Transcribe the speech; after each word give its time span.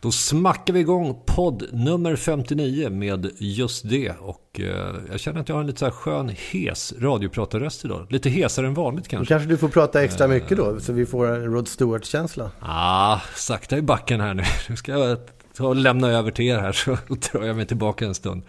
Då 0.00 0.12
smackar 0.12 0.74
vi 0.74 0.80
igång 0.80 1.22
podd 1.26 1.64
nummer 1.72 2.16
59 2.16 2.90
med 2.90 3.30
just 3.38 3.88
det. 3.88 4.10
Och 4.10 4.60
eh, 4.60 4.94
jag 5.10 5.20
känner 5.20 5.40
att 5.40 5.48
jag 5.48 5.56
har 5.56 5.60
en 5.60 5.66
lite 5.66 5.78
så 5.78 5.84
här 5.84 5.92
skön, 5.92 6.28
hes 6.28 6.94
radiopratarröst 7.00 7.84
idag. 7.84 8.06
Lite 8.10 8.30
hesare 8.30 8.66
än 8.66 8.74
vanligt 8.74 9.08
kanske. 9.08 9.34
Då 9.34 9.38
kanske 9.38 9.48
du 9.48 9.58
får 9.58 9.68
prata 9.68 10.04
extra 10.04 10.28
mycket 10.28 10.56
då, 10.56 10.80
så 10.80 10.92
vi 10.92 11.06
får 11.06 11.26
en 11.26 11.44
Rod 11.44 11.68
Stewart-känsla. 11.68 12.50
Ah, 12.60 13.20
sakta 13.36 13.78
i 13.78 13.82
backen 13.82 14.20
här 14.20 14.34
nu. 14.34 14.42
Nu 14.68 14.76
ska 14.76 14.92
jag 14.92 15.18
ta 15.56 15.66
och 15.66 15.76
lämna 15.76 16.08
över 16.08 16.30
till 16.30 16.44
er 16.44 16.58
här 16.58 16.72
så 16.72 16.90
drar 17.32 17.44
jag 17.44 17.56
mig 17.56 17.66
tillbaka 17.66 18.06
en 18.06 18.14
stund. 18.14 18.42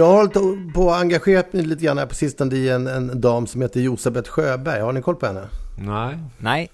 Jag 0.00 0.06
har 0.06 0.16
hållit 0.16 0.74
på 0.74 0.90
att 0.90 1.00
engagerat 1.00 1.52
mig 1.52 1.62
lite 1.62 1.84
grann 1.84 1.98
här 1.98 2.06
på 2.06 2.14
sistone 2.14 2.56
i 2.56 2.68
en, 2.68 2.86
en 2.86 3.20
dam 3.20 3.46
som 3.46 3.62
heter 3.62 3.80
Josabeth 3.80 4.30
Sjöberg. 4.30 4.80
Har 4.80 4.92
ni 4.92 5.02
koll 5.02 5.16
på 5.16 5.26
henne? 5.26 5.48
Nej. 5.78 6.18
Nej. 6.38 6.70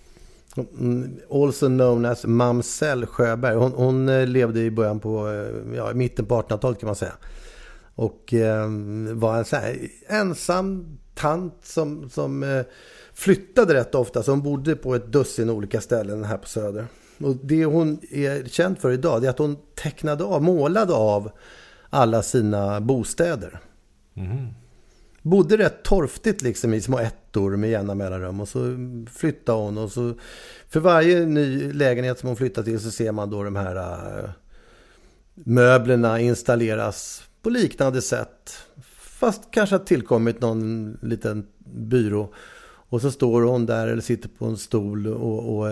Mm, 0.78 1.20
Also 1.30 1.66
known 1.66 2.04
as 2.04 2.24
Mamsell 2.26 3.06
Sjöberg. 3.06 3.54
Hon, 3.54 3.72
hon 3.72 4.08
eh, 4.08 4.26
levde 4.26 4.60
i 4.60 4.70
början 4.70 5.00
på, 5.00 5.28
eh, 5.28 5.76
ja, 5.76 5.90
i 5.90 5.94
mitten 5.94 6.26
på 6.26 6.42
1800-talet 6.42 6.80
kan 6.80 6.86
man 6.86 6.96
säga. 6.96 7.12
Och 7.94 8.34
eh, 8.34 8.68
var 9.12 9.36
en 9.38 9.44
så 9.44 9.56
här 9.56 9.78
ensam 10.08 10.98
tant 11.14 11.58
som, 11.62 12.10
som 12.10 12.42
eh, 12.42 12.62
flyttade 13.14 13.74
rätt 13.74 13.94
ofta. 13.94 14.22
Så 14.22 14.30
hon 14.30 14.42
bodde 14.42 14.76
på 14.76 14.94
ett 14.94 15.12
dussin 15.12 15.50
olika 15.50 15.80
ställen 15.80 16.24
här 16.24 16.38
på 16.38 16.48
Söder. 16.48 16.86
Och 17.18 17.36
det 17.36 17.64
hon 17.64 18.00
är 18.10 18.48
känd 18.48 18.78
för 18.78 18.90
idag 18.90 19.22
det 19.22 19.26
är 19.26 19.30
att 19.30 19.38
hon 19.38 19.56
tecknade 19.74 20.24
av, 20.24 20.42
målade 20.42 20.94
av 20.94 21.30
alla 21.90 22.22
sina 22.22 22.80
bostäder. 22.80 23.60
Mm. 24.14 24.46
Bodde 25.22 25.56
rätt 25.56 25.82
torftigt 25.82 26.42
liksom 26.42 26.74
i 26.74 26.80
små 26.80 26.98
ettor 26.98 27.56
med 27.56 27.70
jämna 27.70 27.94
mellanrum. 27.94 28.40
Och 28.40 28.48
så 28.48 28.76
flyttade 29.12 29.58
hon 29.58 29.78
och 29.78 29.92
så 29.92 30.14
för 30.68 30.80
varje 30.80 31.26
ny 31.26 31.72
lägenhet 31.72 32.18
som 32.18 32.26
hon 32.26 32.36
flyttar 32.36 32.62
till 32.62 32.80
så 32.80 32.90
ser 32.90 33.12
man 33.12 33.30
då 33.30 33.42
de 33.42 33.56
här 33.56 33.76
äh, 33.76 34.30
möblerna 35.34 36.20
installeras 36.20 37.22
på 37.42 37.50
liknande 37.50 38.02
sätt. 38.02 38.58
Fast 39.00 39.50
kanske 39.50 39.74
har 39.74 39.84
tillkommit 39.84 40.40
någon 40.40 40.98
liten 41.02 41.46
byrå. 41.64 42.34
Och 42.88 43.00
så 43.00 43.10
står 43.10 43.42
hon 43.42 43.66
där 43.66 43.88
eller 43.88 44.02
sitter 44.02 44.28
på 44.28 44.44
en 44.44 44.56
stol. 44.56 45.06
Och, 45.06 45.56
och 45.56 45.66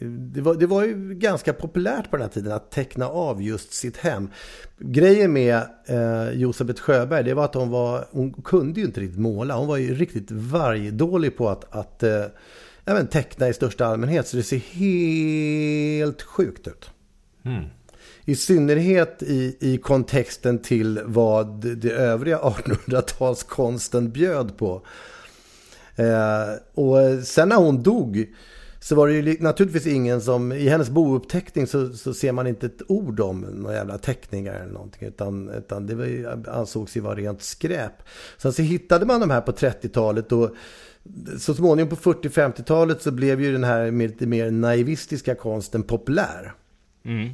det, 0.00 0.40
var, 0.40 0.54
det, 0.54 0.66
var, 0.66 0.84
ju 0.84 1.14
ganska 1.14 1.52
populärt 1.52 2.10
på 2.10 2.16
den 2.16 2.22
här 2.22 2.32
tiden 2.32 2.52
att 2.52 2.70
teckna 2.70 3.08
av 3.08 3.42
just 3.42 3.72
sitt 3.72 3.96
hem. 3.96 4.28
Grejen 4.78 5.32
med 5.32 5.62
eh, 5.86 6.30
Josebeth 6.30 6.82
Sjöberg 6.82 7.24
det 7.24 7.34
var 7.34 7.44
att 7.44 7.54
hon, 7.54 7.70
var, 7.70 8.08
hon 8.10 8.32
kunde 8.32 8.80
ju 8.80 8.86
inte 8.86 9.00
riktigt 9.00 9.18
måla. 9.18 9.56
Hon 9.56 9.68
var 9.68 9.76
ju 9.76 9.94
riktigt 9.94 10.30
vargdålig 10.30 11.36
på 11.36 11.48
att, 11.48 11.74
att 11.74 12.02
eh, 12.02 12.24
ja, 12.84 13.04
teckna 13.04 13.48
i 13.48 13.52
största 13.52 13.86
allmänhet. 13.86 14.26
Så 14.28 14.36
det 14.36 14.42
ser 14.42 14.58
helt 14.58 16.22
sjukt 16.22 16.66
ut. 16.66 16.90
Mm. 17.44 17.64
I 18.24 18.36
synnerhet 18.36 19.22
i, 19.22 19.56
i 19.60 19.78
kontexten 19.78 20.58
till 20.58 21.00
vad 21.04 21.66
det 21.76 21.90
övriga 21.90 22.38
1800-talskonsten 22.38 24.08
bjöd 24.08 24.56
på. 24.56 24.82
Eh, 25.96 26.54
och 26.74 27.24
sen 27.24 27.48
när 27.48 27.56
hon 27.56 27.82
dog 27.82 28.26
så 28.80 28.94
var 28.94 29.08
det 29.08 29.14
ju 29.14 29.36
naturligtvis 29.40 29.86
ingen 29.86 30.20
som, 30.20 30.52
i 30.52 30.68
hennes 30.68 30.90
bouppteckning 30.90 31.66
så, 31.66 31.92
så 31.92 32.14
ser 32.14 32.32
man 32.32 32.46
inte 32.46 32.66
ett 32.66 32.82
ord 32.88 33.20
om 33.20 33.40
några 33.40 33.76
jävla 33.76 33.98
teckningar 33.98 34.54
eller 34.54 34.72
någonting. 34.72 35.08
Utan, 35.08 35.48
utan 35.48 35.86
det 35.86 35.94
var, 35.94 36.48
ansågs 36.48 36.96
ju 36.96 37.00
vara 37.00 37.14
rent 37.14 37.42
skräp. 37.42 37.92
Sen 38.36 38.52
så 38.52 38.62
hittade 38.62 39.06
man 39.06 39.20
de 39.20 39.30
här 39.30 39.40
på 39.40 39.52
30-talet 39.52 40.32
och 40.32 40.50
så 41.38 41.54
småningom 41.54 41.96
på 41.96 41.96
40-50-talet 41.96 43.02
så 43.02 43.10
blev 43.10 43.40
ju 43.40 43.52
den 43.52 43.64
här 43.64 43.90
lite 43.90 44.26
mer 44.26 44.50
naivistiska 44.50 45.34
konsten 45.34 45.82
populär. 45.82 46.54
Mm. 47.04 47.28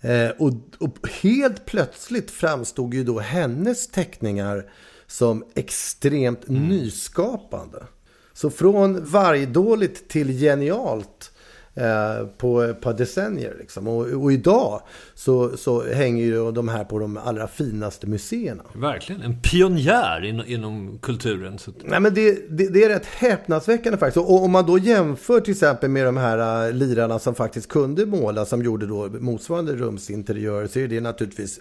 Eh, 0.00 0.30
och, 0.38 0.52
och 0.78 1.08
helt 1.22 1.66
plötsligt 1.66 2.30
framstod 2.30 2.94
ju 2.94 3.04
då 3.04 3.18
hennes 3.18 3.88
teckningar 3.88 4.70
som 5.08 5.44
extremt 5.54 6.48
Mm. 6.48 6.68
nyskapande. 6.68 7.84
Så 8.32 8.50
från 8.50 9.04
vargdåligt 9.04 10.08
till 10.08 10.28
genialt 10.40 11.32
eh, 11.74 12.26
på 12.38 12.62
ett 12.62 12.80
par 12.80 12.92
decennier. 12.94 13.56
Liksom. 13.58 13.88
Och, 13.88 14.06
och 14.06 14.32
idag 14.32 14.82
så, 15.14 15.56
så 15.56 15.84
hänger 15.84 16.24
ju 16.24 16.52
de 16.52 16.68
här 16.68 16.84
på 16.84 16.98
de 16.98 17.16
allra 17.16 17.46
finaste 17.48 18.06
museerna. 18.06 18.62
Verkligen. 18.74 19.22
En 19.22 19.42
pionjär 19.42 20.24
in, 20.24 20.42
inom 20.46 20.98
kulturen. 21.02 21.58
Så 21.58 21.70
att, 21.70 21.76
Nej, 21.84 22.00
men 22.00 22.14
det, 22.14 22.50
det, 22.50 22.68
det 22.68 22.84
är 22.84 22.88
rätt 22.88 23.06
häpnadsväckande 23.06 23.98
faktiskt. 23.98 24.26
Och 24.26 24.42
om 24.44 24.50
man 24.50 24.66
då 24.66 24.78
jämför 24.78 25.40
till 25.40 25.52
exempel 25.52 25.90
med 25.90 26.04
de 26.06 26.16
här 26.16 26.66
uh, 26.68 26.74
lirarna 26.74 27.18
som 27.18 27.34
faktiskt 27.34 27.68
kunde 27.68 28.06
måla, 28.06 28.44
som 28.46 28.62
gjorde 28.62 28.86
då 28.86 29.08
motsvarande 29.08 29.76
rumsinteriör, 29.76 30.66
så 30.66 30.78
är 30.78 30.88
det 30.88 31.00
naturligtvis 31.00 31.60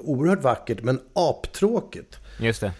oerhört 0.00 0.42
vackert, 0.42 0.82
men 0.82 0.98
aptråkigt. 1.12 2.16
Just 2.38 2.60
det. 2.60 2.72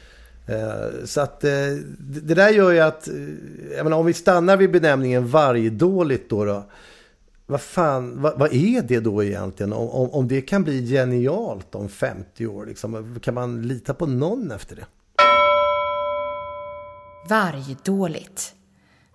Eh, 0.46 1.04
Så 1.04 1.20
att 1.20 1.44
eh, 1.44 1.50
det 1.98 2.34
där 2.34 2.50
gör 2.50 2.70
ju 2.70 2.80
att, 2.80 3.08
eh, 3.08 3.14
jag 3.76 3.84
menar, 3.84 3.96
om 3.96 4.06
vi 4.06 4.12
stannar 4.12 4.56
vid 4.56 4.70
benämningen 4.70 5.28
vargdåligt 5.28 6.30
då, 6.30 6.44
då 6.44 6.64
vad 7.46 7.60
fan, 7.60 8.22
vad, 8.22 8.38
vad 8.38 8.54
är 8.54 8.82
det 8.82 9.00
då 9.00 9.24
egentligen? 9.24 9.72
Om, 9.72 9.88
om, 9.88 10.10
om 10.10 10.28
det 10.28 10.40
kan 10.40 10.64
bli 10.64 10.86
genialt 10.86 11.74
om 11.74 11.88
50 11.88 12.46
år, 12.46 12.66
liksom, 12.66 13.20
kan 13.22 13.34
man 13.34 13.68
lita 13.68 13.94
på 13.94 14.06
någon 14.06 14.50
efter 14.50 14.76
det? 14.76 14.86
Vargdåligt. 17.28 18.54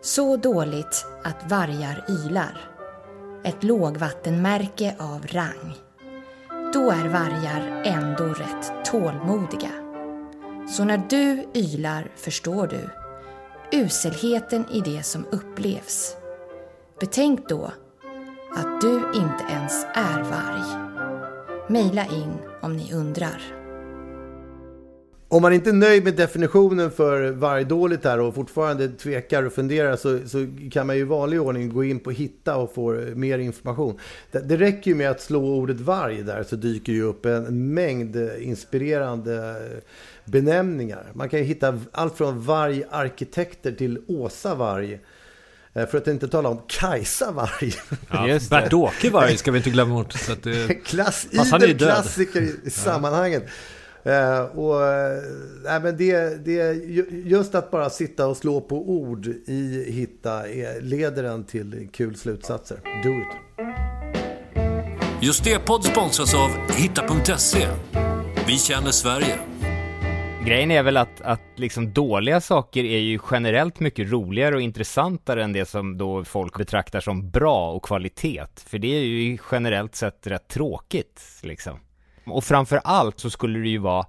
Så 0.01 0.37
dåligt 0.37 1.05
att 1.23 1.51
vargar 1.51 2.05
ylar. 2.09 2.69
Ett 3.43 3.63
lågvattenmärke 3.63 4.95
av 4.99 5.27
rang. 5.27 5.73
Då 6.73 6.91
är 6.91 7.09
vargar 7.09 7.83
ändå 7.85 8.23
rätt 8.23 8.85
tålmodiga. 8.85 9.86
Så 10.69 10.83
när 10.83 11.01
du 11.09 11.45
ylar 11.53 12.11
förstår 12.15 12.67
du 12.67 12.89
uselheten 13.71 14.65
i 14.71 14.81
det 14.81 15.03
som 15.05 15.25
upplevs. 15.31 16.15
Betänk 16.99 17.49
då 17.49 17.71
att 18.55 18.81
du 18.81 18.95
inte 18.95 19.43
ens 19.49 19.85
är 19.93 20.23
varg. 20.23 20.87
Mejla 21.69 22.05
in 22.05 22.33
om 22.61 22.77
ni 22.77 22.93
undrar. 22.93 23.41
Om 25.29 25.41
man 25.41 25.53
inte 25.53 25.69
är 25.69 25.73
nöjd 25.73 26.03
med 26.03 26.15
definitionen 26.15 26.91
för 26.91 27.31
vargdåligt 27.31 28.03
här 28.03 28.19
och 28.19 28.35
fortfarande 28.35 28.89
tvekar 28.89 29.43
och 29.43 29.53
funderar 29.53 29.95
så, 29.95 30.19
så 30.27 30.47
kan 30.71 30.87
man 30.87 30.95
ju 30.95 31.01
i 31.01 31.05
vanlig 31.05 31.41
ordning 31.41 31.69
gå 31.69 31.83
in 31.83 31.99
på 31.99 32.11
hitta 32.11 32.57
och 32.57 32.73
få 32.73 32.91
mer 33.15 33.39
information. 33.39 33.99
Det, 34.31 34.39
det 34.39 34.57
räcker 34.57 34.91
ju 34.91 34.95
med 34.95 35.11
att 35.11 35.21
slå 35.21 35.45
ordet 35.45 35.79
varg 35.79 36.23
där 36.23 36.43
så 36.43 36.55
dyker 36.55 36.93
ju 36.93 37.03
upp 37.03 37.25
en 37.25 37.73
mängd 37.73 38.15
inspirerande 38.39 39.55
benämningar. 40.27 41.11
Man 41.13 41.29
kan 41.29 41.39
ju 41.39 41.45
hitta 41.45 41.79
allt 41.91 42.17
från 42.17 42.41
vargarkitekter 42.41 43.71
till 43.71 43.99
Åsa 44.07 44.55
Varg. 44.55 44.99
Eh, 45.73 45.87
För 45.87 45.97
att 45.97 46.07
inte 46.07 46.27
tala 46.27 46.49
om 46.49 46.61
Kajsa 46.67 47.31
Warg. 47.31 47.73
Ja. 48.09 48.39
Bert-Åke 48.49 49.09
Varg 49.09 49.37
ska 49.37 49.51
vi 49.51 49.57
inte 49.57 49.69
glömma 49.69 49.93
bort. 49.95 50.13
Så 50.13 50.31
att 50.31 50.43
det, 50.43 50.73
Klass, 50.85 51.27
Fast 51.35 51.51
han 51.51 51.61
är 51.61 51.65
ju 51.67 51.71
idel 51.73 51.87
död. 51.87 51.95
klassiker 51.95 52.41
i, 52.41 52.55
i 52.63 52.69
sammanhanget. 52.69 53.43
Eh, 54.03 54.39
och, 54.41 54.83
eh, 54.85 55.21
nej, 55.63 55.79
men 55.79 55.97
det, 55.97 56.45
det, 56.45 56.73
ju- 56.73 57.23
just 57.25 57.55
att 57.55 57.71
bara 57.71 57.89
sitta 57.89 58.27
och 58.27 58.37
slå 58.37 58.61
på 58.61 58.89
ord 58.89 59.27
i 59.45 59.91
Hitta 59.91 60.49
är, 60.49 60.81
leder 60.81 61.23
en 61.23 61.43
till 61.43 61.89
kul 61.93 62.15
slutsatser. 62.15 62.79
Do 63.03 63.09
it. 63.09 63.27
Just 65.21 65.43
det 65.43 65.59
podd 65.59 65.83
sponsras 65.83 66.33
av 66.33 66.49
Hitta.se. 66.71 67.67
Vi 68.47 68.57
känner 68.57 68.91
Sverige. 68.91 69.39
Grejen 70.47 70.71
är 70.71 70.83
väl 70.83 70.97
att, 70.97 71.21
att 71.21 71.41
liksom 71.55 71.93
dåliga 71.93 72.41
saker 72.41 72.83
är 72.83 72.99
ju 72.99 73.19
generellt 73.31 73.79
mycket 73.79 74.11
roligare 74.11 74.55
och 74.55 74.61
intressantare 74.61 75.43
än 75.43 75.53
det 75.53 75.65
som 75.65 75.97
då 75.97 76.23
folk 76.23 76.57
betraktar 76.57 76.99
som 76.99 77.29
bra 77.29 77.71
och 77.71 77.83
kvalitet. 77.83 78.45
För 78.65 78.79
det 78.79 78.87
är 78.87 79.03
ju 79.03 79.37
generellt 79.51 79.95
sett 79.95 80.27
rätt 80.27 80.47
tråkigt 80.47 81.21
liksom. 81.43 81.79
Och 82.25 82.43
framför 82.43 82.81
allt 82.83 83.19
så 83.19 83.29
skulle 83.29 83.59
det 83.59 83.69
ju 83.69 83.77
vara 83.77 84.05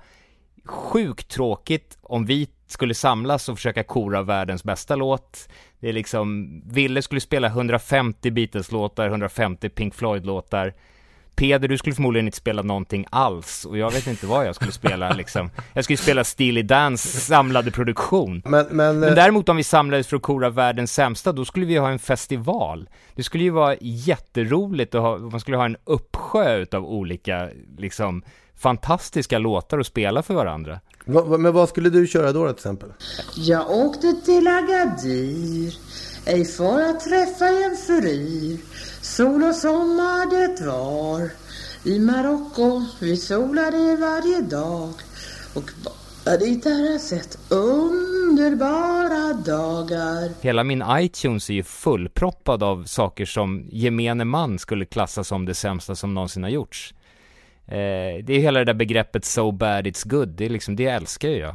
sjukt 0.64 1.28
tråkigt 1.28 1.98
om 2.02 2.26
vi 2.26 2.48
skulle 2.66 2.94
samlas 2.94 3.48
och 3.48 3.56
försöka 3.56 3.82
kora 3.82 4.22
världens 4.22 4.64
bästa 4.64 4.96
låt. 4.96 5.48
Det 5.80 5.88
är 5.88 5.92
liksom, 5.92 6.50
Ville 6.66 7.02
skulle 7.02 7.20
spela 7.20 7.48
150 7.48 8.30
Beatles-låtar, 8.30 9.08
150 9.08 9.68
Pink 9.68 9.94
Floyd-låtar. 9.94 10.74
Peder, 11.38 11.68
du 11.68 11.78
skulle 11.78 11.94
förmodligen 11.94 12.26
inte 12.26 12.38
spela 12.38 12.62
någonting 12.62 13.06
alls 13.10 13.64
och 13.64 13.78
jag 13.78 13.90
vet 13.90 14.06
inte 14.06 14.26
vad 14.26 14.46
jag 14.46 14.54
skulle 14.54 14.72
spela 14.72 15.12
liksom. 15.12 15.50
Jag 15.72 15.84
skulle 15.84 15.96
spela 15.96 16.24
Steely 16.24 16.62
Dans 16.62 17.26
samlade 17.26 17.70
produktion. 17.70 18.42
Men, 18.44 18.66
men, 18.70 18.98
Men 19.00 19.08
eh, 19.08 19.14
däremot 19.14 19.48
om 19.48 19.56
vi 19.56 19.64
samlades 19.64 20.06
för 20.06 20.16
att 20.16 20.22
kora 20.22 20.50
världens 20.50 20.92
sämsta, 20.92 21.32
då 21.32 21.44
skulle 21.44 21.66
vi 21.66 21.76
ha 21.76 21.90
en 21.90 21.98
festival. 21.98 22.88
Det 23.14 23.22
skulle 23.22 23.44
ju 23.44 23.50
vara 23.50 23.76
jätteroligt 23.80 24.94
att 24.94 25.02
ha, 25.02 25.18
man 25.18 25.40
skulle 25.40 25.56
ha 25.56 25.64
en 25.64 25.76
uppsjö 25.84 26.56
utav 26.56 26.84
olika, 26.84 27.48
liksom, 27.78 28.22
fantastiska 28.56 29.38
låtar 29.38 29.78
att 29.78 29.86
spela 29.86 30.22
för 30.22 30.34
varandra. 30.34 30.80
men 31.38 31.52
vad 31.52 31.68
skulle 31.68 31.90
du 31.90 32.06
köra 32.06 32.32
då 32.32 32.46
till 32.46 32.54
exempel? 32.54 32.92
Jag 33.36 33.70
åkte 33.70 34.12
till 34.24 34.48
Agadir, 34.48 35.74
ej 36.28 36.44
för 36.44 36.82
att 36.82 37.00
träffa 37.00 37.48
en 37.48 37.76
furir. 37.76 38.58
Sol 39.02 39.44
och 39.44 39.54
sommar 39.54 40.30
det 40.30 40.66
var. 40.66 41.30
I 41.84 41.98
Marocko 41.98 42.84
vi 43.00 43.16
solade 43.16 43.96
varje 43.96 44.40
dag. 44.40 44.92
Och 45.54 45.70
bara 46.24 46.36
dit 46.36 46.64
har 46.64 46.90
jag 46.92 47.00
sett 47.00 47.38
underbara 47.48 49.32
dagar. 49.32 50.32
Hela 50.40 50.64
min 50.64 50.84
iTunes 50.90 51.50
är 51.50 51.54
ju 51.54 51.62
fullproppad 51.62 52.62
av 52.62 52.84
saker 52.84 53.24
som 53.24 53.68
gemene 53.72 54.24
man 54.24 54.58
skulle 54.58 54.84
klassa 54.84 55.24
som 55.24 55.46
det 55.46 55.54
sämsta 55.54 55.94
som 55.94 56.14
någonsin 56.14 56.42
har 56.42 56.50
gjorts. 56.50 56.94
Eh, 57.66 58.24
det 58.24 58.32
är 58.32 58.40
hela 58.40 58.58
det 58.58 58.64
där 58.64 58.74
begreppet 58.74 59.24
so 59.24 59.52
bad 59.52 59.86
it's 59.86 60.08
good, 60.08 60.28
det 60.28 60.44
är 60.44 60.50
liksom, 60.50 60.76
det 60.76 60.86
älskar 60.86 61.28
ju 61.28 61.36
jag. 61.36 61.54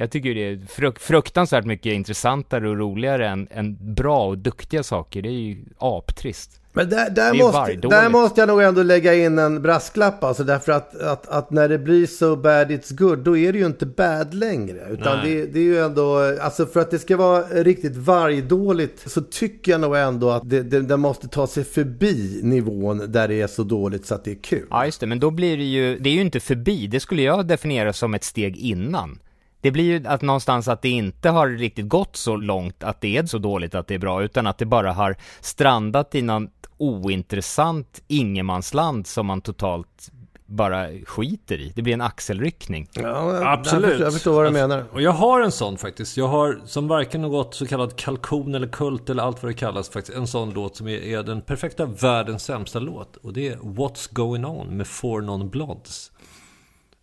Jag 0.00 0.10
tycker 0.10 0.34
det 0.34 0.40
är 0.48 0.56
fruk- 0.56 0.98
fruktansvärt 0.98 1.64
mycket 1.64 1.92
intressantare 1.92 2.68
och 2.68 2.76
roligare 2.78 3.28
än, 3.28 3.48
än 3.50 3.94
bra 3.94 4.26
och 4.26 4.38
duktiga 4.38 4.82
saker. 4.82 5.22
Det 5.22 5.28
är 5.28 5.32
ju 5.32 5.56
aptrist. 5.78 6.60
Men 6.72 6.90
där, 6.90 7.10
Det 7.10 7.14
där, 7.14 7.34
måste, 7.34 7.88
där 7.88 8.08
måste 8.08 8.40
jag 8.40 8.48
nog 8.48 8.62
ändå 8.62 8.82
lägga 8.82 9.14
in 9.14 9.38
en 9.38 9.62
brasklapp. 9.62 10.24
Alltså 10.24 10.44
därför 10.44 10.72
att, 10.72 11.00
att, 11.00 11.28
att 11.28 11.50
när 11.50 11.68
det 11.68 11.78
blir 11.78 12.06
so 12.06 12.36
bad 12.36 12.70
it's 12.70 12.94
good, 12.94 13.18
då 13.18 13.36
är 13.36 13.52
det 13.52 13.58
ju 13.58 13.66
inte 13.66 13.86
bad 13.86 14.34
längre. 14.34 14.78
Utan 14.90 15.24
det, 15.24 15.46
det 15.46 15.58
är 15.58 15.64
ju 15.64 15.78
ändå, 15.80 16.36
alltså 16.40 16.66
för 16.66 16.80
att 16.80 16.90
det 16.90 16.98
ska 16.98 17.16
vara 17.16 17.42
riktigt 17.42 17.96
vargdåligt 17.96 19.10
så 19.10 19.20
tycker 19.20 19.72
jag 19.72 19.80
nog 19.80 19.96
ändå 19.96 20.30
att 20.30 20.50
det, 20.50 20.62
det, 20.62 20.80
det 20.80 20.96
måste 20.96 21.28
ta 21.28 21.46
sig 21.46 21.64
förbi 21.64 22.40
nivån 22.42 23.12
där 23.12 23.28
det 23.28 23.40
är 23.40 23.46
så 23.46 23.62
dåligt 23.62 24.06
så 24.06 24.14
att 24.14 24.24
det 24.24 24.30
är 24.30 24.42
kul. 24.42 24.66
Ja, 24.70 24.84
just 24.86 25.00
det, 25.00 25.06
men 25.06 25.20
då 25.20 25.30
blir 25.30 25.56
det 25.56 25.64
ju, 25.64 25.98
det 25.98 26.10
är 26.10 26.14
ju 26.14 26.20
inte 26.20 26.40
förbi, 26.40 26.86
det 26.86 27.00
skulle 27.00 27.22
jag 27.22 27.46
definiera 27.46 27.92
som 27.92 28.14
ett 28.14 28.24
steg 28.24 28.56
innan. 28.56 29.18
Det 29.60 29.70
blir 29.70 29.84
ju 29.84 30.06
att 30.06 30.22
någonstans 30.22 30.68
att 30.68 30.82
det 30.82 30.88
inte 30.88 31.30
har 31.30 31.48
riktigt 31.48 31.88
gått 31.88 32.16
så 32.16 32.36
långt 32.36 32.84
att 32.84 33.00
det 33.00 33.16
är 33.16 33.26
så 33.26 33.38
dåligt 33.38 33.74
att 33.74 33.86
det 33.86 33.94
är 33.94 33.98
bra, 33.98 34.22
utan 34.22 34.46
att 34.46 34.58
det 34.58 34.66
bara 34.66 34.92
har 34.92 35.16
strandat 35.40 36.14
i 36.14 36.22
något 36.22 36.50
ointressant 36.76 38.02
ingenmansland 38.08 39.06
som 39.06 39.26
man 39.26 39.40
totalt 39.40 40.10
bara 40.46 40.88
skiter 41.06 41.60
i. 41.60 41.72
Det 41.76 41.82
blir 41.82 41.94
en 41.94 42.00
axelryckning. 42.00 42.88
Ja, 42.92 43.52
Absolut. 43.52 43.82
Jag 43.82 43.90
förstår, 43.90 44.04
jag 44.06 44.12
förstår 44.12 44.32
vad 44.32 44.42
du 44.44 44.48
Alltså, 44.48 44.68
menar. 44.68 44.84
Och 44.92 45.02
jag 45.02 45.12
har 45.12 45.40
en 45.40 45.52
sån 45.52 45.78
faktiskt. 45.78 46.16
Jag 46.16 46.28
har 46.28 46.60
som 46.64 46.88
varken 46.88 47.22
något 47.22 47.54
så 47.54 47.66
kallad 47.66 47.96
kalkon 47.96 48.54
eller 48.54 48.66
kult 48.68 49.10
eller 49.10 49.22
allt 49.22 49.42
vad 49.42 49.50
det 49.50 49.54
kallas 49.56 49.88
faktiskt. 49.88 50.18
En 50.18 50.26
sån 50.26 50.50
låt 50.50 50.76
som 50.76 50.88
är, 50.88 50.98
är 50.98 51.22
den 51.22 51.40
perfekta 51.40 51.86
världens 51.86 52.44
sämsta 52.44 52.78
låt. 52.78 53.16
Och 53.16 53.32
det 53.32 53.48
är 53.48 53.56
What's 53.56 54.08
Going 54.14 54.44
On 54.44 54.76
med 54.76 54.86
Four 54.86 55.20
Non 55.20 55.48
Blondes. 55.48 56.12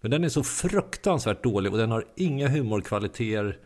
Men 0.01 0.11
den 0.11 0.23
är 0.23 0.29
så 0.29 0.43
fruktansvärt 0.43 1.43
dålig 1.43 1.71
och 1.71 1.77
den 1.77 1.91
har 1.91 2.05
inga 2.15 2.47
humorkvaliteter. 2.47 3.57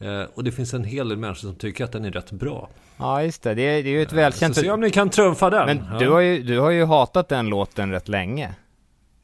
Eh, 0.00 0.22
och 0.34 0.44
det 0.44 0.52
finns 0.52 0.74
en 0.74 0.84
hel 0.84 1.08
del 1.08 1.18
människor 1.18 1.48
som 1.48 1.54
tycker 1.54 1.84
att 1.84 1.92
den 1.92 2.04
är 2.04 2.10
rätt 2.10 2.30
bra. 2.30 2.68
Ja, 2.98 3.22
just 3.22 3.42
det, 3.42 3.54
det 3.54 3.62
är, 3.62 3.82
det 3.82 3.88
är 3.88 3.92
ju 3.92 4.02
ett 4.02 4.10
Så 4.10 4.16
välkänt... 4.16 4.56
se 4.56 4.70
om 4.70 4.80
ni 4.80 4.90
kan 4.90 5.10
trumfa 5.10 5.50
den. 5.50 5.66
Men 5.66 5.84
Ja. 5.92 5.98
du 5.98 6.10
har, 6.10 6.20
ju, 6.20 6.42
du 6.42 6.58
har 6.60 6.70
ju 6.70 6.84
hatat 6.84 7.28
den 7.28 7.46
låten 7.48 7.90
rätt 7.92 8.08
länge. 8.08 8.54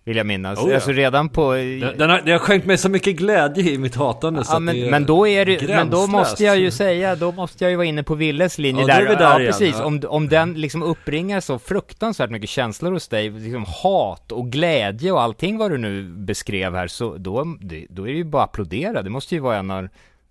Vill 0.09 0.17
jag 0.17 0.27
minnas. 0.27 0.59
Oh, 0.59 0.69
ja. 0.69 0.75
Alltså 0.75 0.93
redan 0.93 1.29
på... 1.29 1.53
Den, 1.53 1.81
den 1.99 2.11
har, 2.11 2.23
det 2.25 2.33
har 2.33 2.39
skänkt 2.39 2.67
mig 2.67 2.79
så 2.79 2.89
mycket 2.89 3.17
glädje 3.17 3.71
i 3.73 3.79
mitt 3.79 3.95
hatande 3.95 4.45
så 4.45 4.53
Ja, 4.53 4.57
att 4.57 4.63
men, 4.63 4.81
det 4.81 4.91
men 4.91 5.07
då 5.07 5.29
är 5.29 5.47
det, 5.47 5.53
men 5.69 5.69
då 5.69 5.75
gränslöst. 5.97 6.11
måste 6.11 6.45
jag 6.45 6.59
ju 6.59 6.71
säga, 6.71 7.17
då 7.17 7.33
måste 7.33 7.65
jag 7.65 7.71
ju 7.71 7.77
vara 7.77 7.87
inne 7.87 8.03
på 8.03 8.15
Willes 8.15 8.59
linje 8.59 8.83
Ja, 8.83 8.87
då 8.87 8.93
där. 8.95 9.01
är 9.05 9.09
vi 9.09 9.15
där 9.15 9.23
ja, 9.25 9.41
igen, 9.41 9.53
precis. 9.53 9.75
ja. 9.79 9.85
Om, 9.85 10.03
om 10.09 10.29
den 10.29 10.55
liksom 10.55 10.83
uppringar 10.83 11.41
så 11.41 11.59
fruktansvärt 11.59 12.31
mycket 12.31 12.51
känslor 12.51 12.93
hos 12.93 13.09
dig, 13.09 13.31
liksom 13.31 13.65
hat 13.83 14.33
och 14.33 14.51
glädje 14.53 15.13
och 15.13 15.23
allting 15.23 15.59
vad 15.59 15.71
du 15.71 15.79
nu 15.79 16.03
beskrev 16.03 16.75
här, 16.75 16.87
så 16.87 17.17
då, 17.17 17.57
det, 17.61 17.87
då 17.91 18.03
är 18.09 18.13
det 18.13 18.19
ju 18.19 18.25
bara 18.25 18.43
att 18.43 18.49
applådera. 18.49 19.03
Det 19.03 19.11
måste 19.11 19.35
ju 19.35 19.41
vara 19.41 19.57
en 19.57 19.71
av 19.71 19.83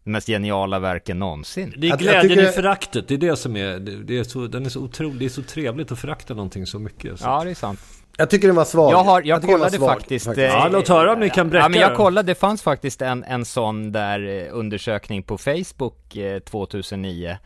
de 0.04 0.12
mest 0.12 0.28
geniala 0.28 0.80
verken 0.80 1.20
någonsin. 1.20 1.74
Det 1.78 1.90
är 1.90 1.98
glädjen 1.98 2.22
tycker- 2.38 2.50
i 2.50 2.52
föraktet, 2.52 3.08
det 3.08 3.14
är 3.14 3.18
det 3.18 3.36
som 3.36 3.56
är, 3.58 3.80
det, 3.80 4.04
det 4.04 4.18
är 4.18 4.24
så, 4.24 4.48
den 4.48 4.66
är 4.66 4.70
så 4.70 4.80
otroligt, 4.80 5.20
det 5.20 5.26
är 5.26 5.30
så 5.30 5.42
trevligt 5.44 5.92
att 5.92 6.00
förakta 6.00 6.34
någonting 6.34 6.66
så 6.66 6.80
mycket. 6.80 7.20
Så. 7.20 7.26
Ja, 7.26 7.44
det 7.44 7.50
är 7.50 7.56
sant. 7.56 7.80
Jag 8.20 8.30
tycker 8.30 8.48
den 8.48 8.56
var 8.56 8.66
svag. 8.66 8.92
Jag 8.94 9.04
har, 9.04 9.22
jag, 9.22 9.40
var 9.42 9.48
kollade 9.48 9.78
svag, 9.78 9.90
faktiskt... 9.90 10.28
eh, 10.28 10.40
Ja, 10.44 10.68
låt 10.72 10.88
höra 10.88 11.14
om 11.14 11.20
ni 11.20 11.30
kan 11.30 11.50
bräcka 11.50 11.64
Ja, 11.66 11.70
men 11.70 11.80
jag 11.80 11.96
kollade, 11.96 12.32
det 12.32 12.36
fanns 12.36 12.62
faktiskt 12.62 13.02
en, 13.02 13.24
en 13.24 13.46
sån 13.46 13.92
där 13.92 14.28
eh, 14.28 14.48
undersökning 14.58 15.24
på 15.24 15.38
Facebook 15.38 16.16
eh, 16.16 16.40
2009 16.40 17.38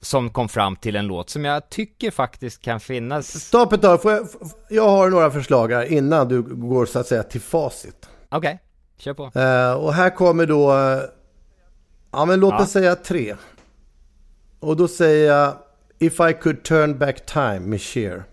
som 0.00 0.30
kom 0.30 0.48
fram 0.48 0.76
till 0.76 0.96
en 0.96 1.06
låt 1.06 1.30
som 1.30 1.44
jag 1.44 1.68
tycker 1.68 2.10
faktiskt 2.10 2.62
kan 2.62 2.80
finnas... 2.80 3.40
Stopp 3.46 3.72
ett 3.72 3.82
tag, 3.82 4.00
jag, 4.04 4.28
jag 4.68 4.88
har 4.88 5.08
några 5.10 5.30
förslag 5.30 5.72
här 5.72 5.92
innan 5.92 6.28
du 6.28 6.42
går 6.42 6.86
så 6.86 6.98
att 6.98 7.06
säga 7.06 7.22
till 7.22 7.40
facit. 7.40 8.08
Okej, 8.28 8.58
kör 8.98 9.14
på. 9.14 9.30
Eh, 9.40 9.72
och 9.72 9.94
här 9.94 10.10
kommer 10.10 10.46
då, 10.46 10.70
eh, 10.72 11.00
ja 12.12 12.24
men 12.24 12.40
låt 12.40 12.54
Ja. 12.54 12.62
oss 12.62 12.70
säga 12.70 12.94
tre. 12.94 13.34
Och 14.60 14.76
då 14.76 14.88
säger 14.88 15.32
jag 15.32 15.52
If 15.98 16.20
I 16.20 16.32
could 16.42 16.62
turn 16.62 16.98
back 16.98 17.26
time 17.26 17.60
med 17.60 17.80
Cher. 17.80 18.24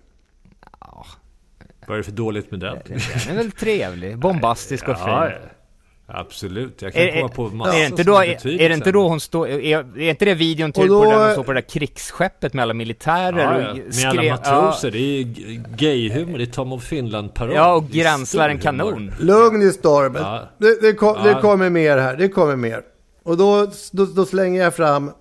Vad 1.87 1.95
är 1.95 1.97
det 1.97 2.03
för 2.03 2.11
dåligt 2.11 2.51
med 2.51 2.59
den? 2.59 2.77
Den 2.87 2.97
är 3.29 3.35
väl 3.35 3.51
trevlig, 3.51 4.17
bombastisk 4.19 4.87
och 4.89 4.97
fin. 4.97 5.07
Ja, 5.07 5.29
ja. 5.29 5.33
absolut. 6.07 6.81
Jag 6.81 6.93
kan 6.93 7.01
Är, 7.01 7.11
komma 7.21 7.27
på 7.33 7.49
massa 7.49 7.73
är, 7.75 7.79
det 7.79 7.85
inte 7.85 8.03
som 8.03 8.13
då, 8.13 8.19
är 8.19 8.69
det 8.69 8.75
inte 8.75 8.91
då 8.91 9.07
hon 9.07 9.19
står, 9.19 9.47
är, 9.49 9.77
är 9.99 10.09
inte 10.09 10.25
det 10.25 10.33
videon 10.33 10.71
till 10.71 10.83
Och 10.83 10.87
då- 10.89 11.03
på 11.03 11.09
där 11.11 11.23
hon 11.25 11.31
står 11.33 11.43
på 11.43 11.53
det 11.53 11.61
där 11.61 11.69
krigsskeppet 11.69 12.53
med 12.53 12.63
alla 12.63 12.73
militärer 12.73 13.39
Ja, 13.39 13.61
ja. 13.61 13.71
och 13.71 13.77
Med 13.77 14.05
alla 14.05 14.23
matroser, 14.35 14.91
det 14.91 14.97
är 14.97 15.01
ju 15.21 15.23
gayhumor, 15.77 16.37
det 16.37 16.43
är 16.43 16.45
Tom 16.45 16.73
of 16.73 16.83
Finland-parad. 16.83 17.53
Ja, 17.55 17.73
och 17.75 17.89
gränslar 17.89 18.49
en 18.49 18.59
kanon. 18.59 19.11
Lugn 19.19 19.61
i 19.61 19.69
stormen. 19.71 20.21
Ja. 20.21 20.41
Det, 20.57 20.81
det, 20.81 20.93
kom, 20.93 21.23
det 21.23 21.29
Ja. 21.31 21.41
kommer 21.41 21.69
mer 21.69 21.97
här, 21.97 22.15
det 22.17 22.27
kommer 22.29 22.55
mer. 22.55 22.81
Och 23.23 23.37
då, 23.37 23.71
då, 23.91 24.05
då 24.05 24.25
slänger 24.25 24.61
jag 24.63 24.75
fram 24.75 25.11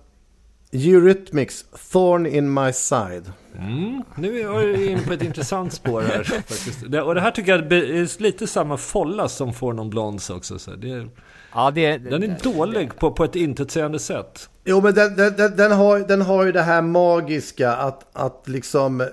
Eurythmics, 0.71 1.65
Thorn 1.91 2.25
in 2.25 2.53
my 2.53 2.73
side. 2.73 3.31
Mm, 3.57 4.03
nu 4.17 4.37
är 4.39 4.41
jag 4.43 4.81
in 4.83 5.03
på 5.03 5.13
ett 5.13 5.21
intressant 5.23 5.73
spår 5.73 6.01
här 6.01 6.23
faktiskt. 6.47 6.91
Det, 6.91 7.01
och 7.01 7.15
det 7.15 7.21
här 7.21 7.31
tycker 7.31 7.51
jag 7.51 7.73
är 7.73 8.21
lite 8.21 8.47
samma 8.47 8.77
folla 8.77 9.29
som 9.29 9.53
får 9.53 9.73
någon 9.73 9.89
blondes 9.89 10.29
också. 10.29 10.59
Så 10.59 10.71
det, 10.71 10.91
är- 10.91 11.09
Ja, 11.53 11.71
det, 11.71 11.97
den 11.97 12.23
är 12.23 12.37
dålig 12.43 12.95
på, 12.99 13.11
på 13.11 13.23
ett 13.23 13.35
intetsägande 13.35 13.99
sätt. 13.99 14.49
Jo 14.65 14.81
men 14.81 14.93
den, 14.93 15.15
den, 15.15 15.35
den, 15.35 15.55
den, 15.55 15.71
har, 15.71 15.99
den 15.99 16.21
har 16.21 16.45
ju 16.45 16.51
det 16.51 16.61
här 16.61 16.81
magiska 16.81 17.71
att, 17.75 18.05
att 18.13 18.43
liksom 18.49 19.01
eh, 19.01 19.07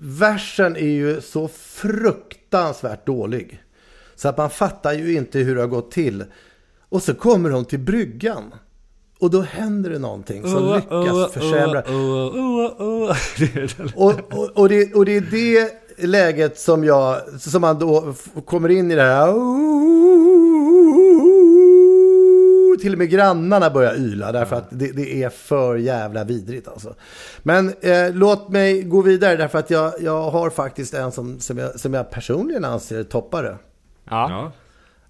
versen 0.00 0.76
är 0.76 0.80
ju 0.88 1.20
så 1.20 1.48
fruktansvärt 1.48 3.06
dålig. 3.06 3.62
Så 4.14 4.28
att 4.28 4.36
man 4.38 4.50
fattar 4.50 4.92
ju 4.92 5.16
inte 5.16 5.38
hur 5.38 5.54
det 5.54 5.60
har 5.60 5.68
gått 5.68 5.90
till. 5.90 6.24
Och 6.88 7.02
så 7.02 7.14
kommer 7.14 7.50
de 7.50 7.64
till 7.64 7.78
bryggan. 7.78 8.54
Och 9.18 9.30
då 9.30 9.40
händer 9.40 9.90
det 9.90 9.98
någonting 9.98 10.42
som 10.42 10.74
lyckas 10.74 11.32
försämra. 11.32 11.82
Oh, 11.82 11.94
oh, 11.94 12.36
oh, 12.36 12.82
oh. 12.82 13.16
Är 13.40 13.76
den. 13.78 13.90
Och, 13.94 14.38
och, 14.38 14.50
och, 14.54 14.68
det, 14.68 14.94
och 14.94 15.04
det 15.04 15.16
är 15.16 15.20
det 15.20 15.72
läget 16.06 16.58
som 16.58 16.84
jag, 16.84 17.20
som 17.40 17.60
man 17.60 17.78
då 17.78 18.14
kommer 18.44 18.68
in 18.68 18.90
i 18.90 18.94
det 18.94 19.02
här. 19.02 19.26
till 22.80 22.92
och 22.92 22.98
med 22.98 23.10
grannarna 23.10 23.70
börjar 23.70 23.94
yla 23.94 24.32
därför 24.32 24.56
att 24.56 24.66
det, 24.70 24.92
det 24.92 25.22
är 25.22 25.28
för 25.28 25.76
jävla 25.76 26.24
vidrigt 26.24 26.68
alltså. 26.68 26.94
Men 27.42 27.74
eh, 27.80 28.12
låt 28.12 28.48
mig 28.48 28.82
gå 28.82 29.02
vidare 29.02 29.36
därför 29.36 29.58
att 29.58 29.70
jag, 29.70 29.92
jag 30.00 30.30
har 30.30 30.50
faktiskt 30.50 30.94
en 30.94 31.12
som, 31.12 31.40
som, 31.40 31.58
jag, 31.58 31.80
som 31.80 31.94
jag 31.94 32.10
personligen 32.10 32.64
anser 32.64 33.02
toppare. 33.02 33.56
Ja. 34.10 34.52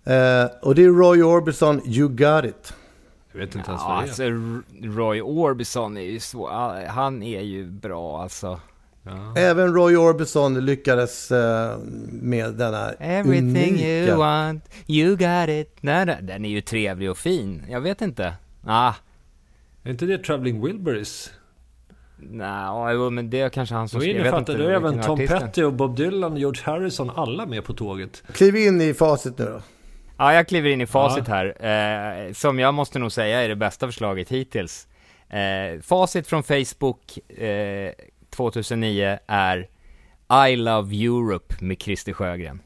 Ja. 0.04 0.12
Eh, 0.12 0.50
och 0.62 0.75
det 0.75 0.84
är 0.84 0.88
Roy 0.88 1.22
Orbison, 1.22 1.80
You 1.86 2.08
Got 2.08 2.44
It. 2.44 2.72
Jag 3.37 3.47
vet 3.47 3.55
inte 3.55 3.71
ens 3.71 3.83
Ja, 3.83 3.88
vad 3.88 3.97
det 3.97 4.25
är. 4.25 4.35
alltså 4.37 4.99
Roy 5.00 5.21
Orbison 5.23 5.97
är 5.97 6.00
ju 6.00 6.21
så, 6.21 6.49
han 6.88 7.23
är 7.23 7.40
ju 7.40 7.66
bra 7.71 8.23
alltså. 8.23 8.61
Även 9.37 9.75
Roy 9.75 9.97
Orbison 9.97 10.64
lyckades 10.66 11.31
eh, 11.31 11.78
med 12.11 12.55
denna 12.55 12.90
Everything 12.90 13.75
unika... 13.75 13.87
you 13.88 14.16
want, 14.16 14.64
you 14.87 15.11
got 15.11 15.49
it. 15.49 15.76
Nej, 15.81 16.19
den 16.23 16.45
är 16.45 16.49
ju 16.49 16.61
trevlig 16.61 17.11
och 17.11 17.19
fin. 17.19 17.62
Jag 17.71 17.81
vet 17.81 18.00
inte. 18.02 18.35
Ah, 18.64 18.93
Är 19.83 19.90
inte 19.90 20.07
det 20.07 20.19
Traveling 20.19 20.64
Wilburys? 20.66 21.31
nej, 22.19 23.11
men 23.11 23.31
det 23.31 23.40
är 23.40 23.49
kanske 23.49 23.75
han 23.75 23.88
som 23.88 23.99
Då 24.00 24.02
skrev. 24.02 24.35
Inte 24.38 24.52
det 24.52 24.75
även 24.75 25.00
Tom 25.02 25.14
artisten. 25.14 25.40
Petty 25.40 25.62
och 25.62 25.73
Bob 25.73 25.97
Dylan, 25.97 26.37
George 26.37 26.62
Harrison, 26.64 27.11
alla 27.16 27.47
med 27.47 27.64
på 27.64 27.73
tåget. 27.75 28.23
Kliv 28.33 28.57
in 28.57 28.81
i 28.81 28.95
facit 28.95 29.38
nu 29.38 29.45
då. 29.45 29.61
Ja, 30.18 30.35
jag 30.35 30.49
kliver 30.49 30.70
in 30.70 30.80
i 30.80 30.87
facit 30.87 31.28
här, 31.28 31.46
eh, 32.26 32.32
som 32.32 32.58
jag 32.58 32.75
måste 32.75 32.99
nog 32.99 33.12
säga 33.12 33.42
är 33.42 33.49
det 33.49 33.56
bästa 33.56 33.87
förslaget 33.87 34.28
hittills. 34.32 34.88
Eh, 35.28 35.80
facit 35.82 36.26
från 36.26 36.42
Facebook 36.42 37.18
eh, 37.38 37.92
2009 38.30 39.18
är 39.26 39.68
I 40.49 40.56
Love 40.56 40.96
Europe 41.04 41.54
med 41.61 41.82
Christer 41.82 42.12
Sjögren. 42.12 42.61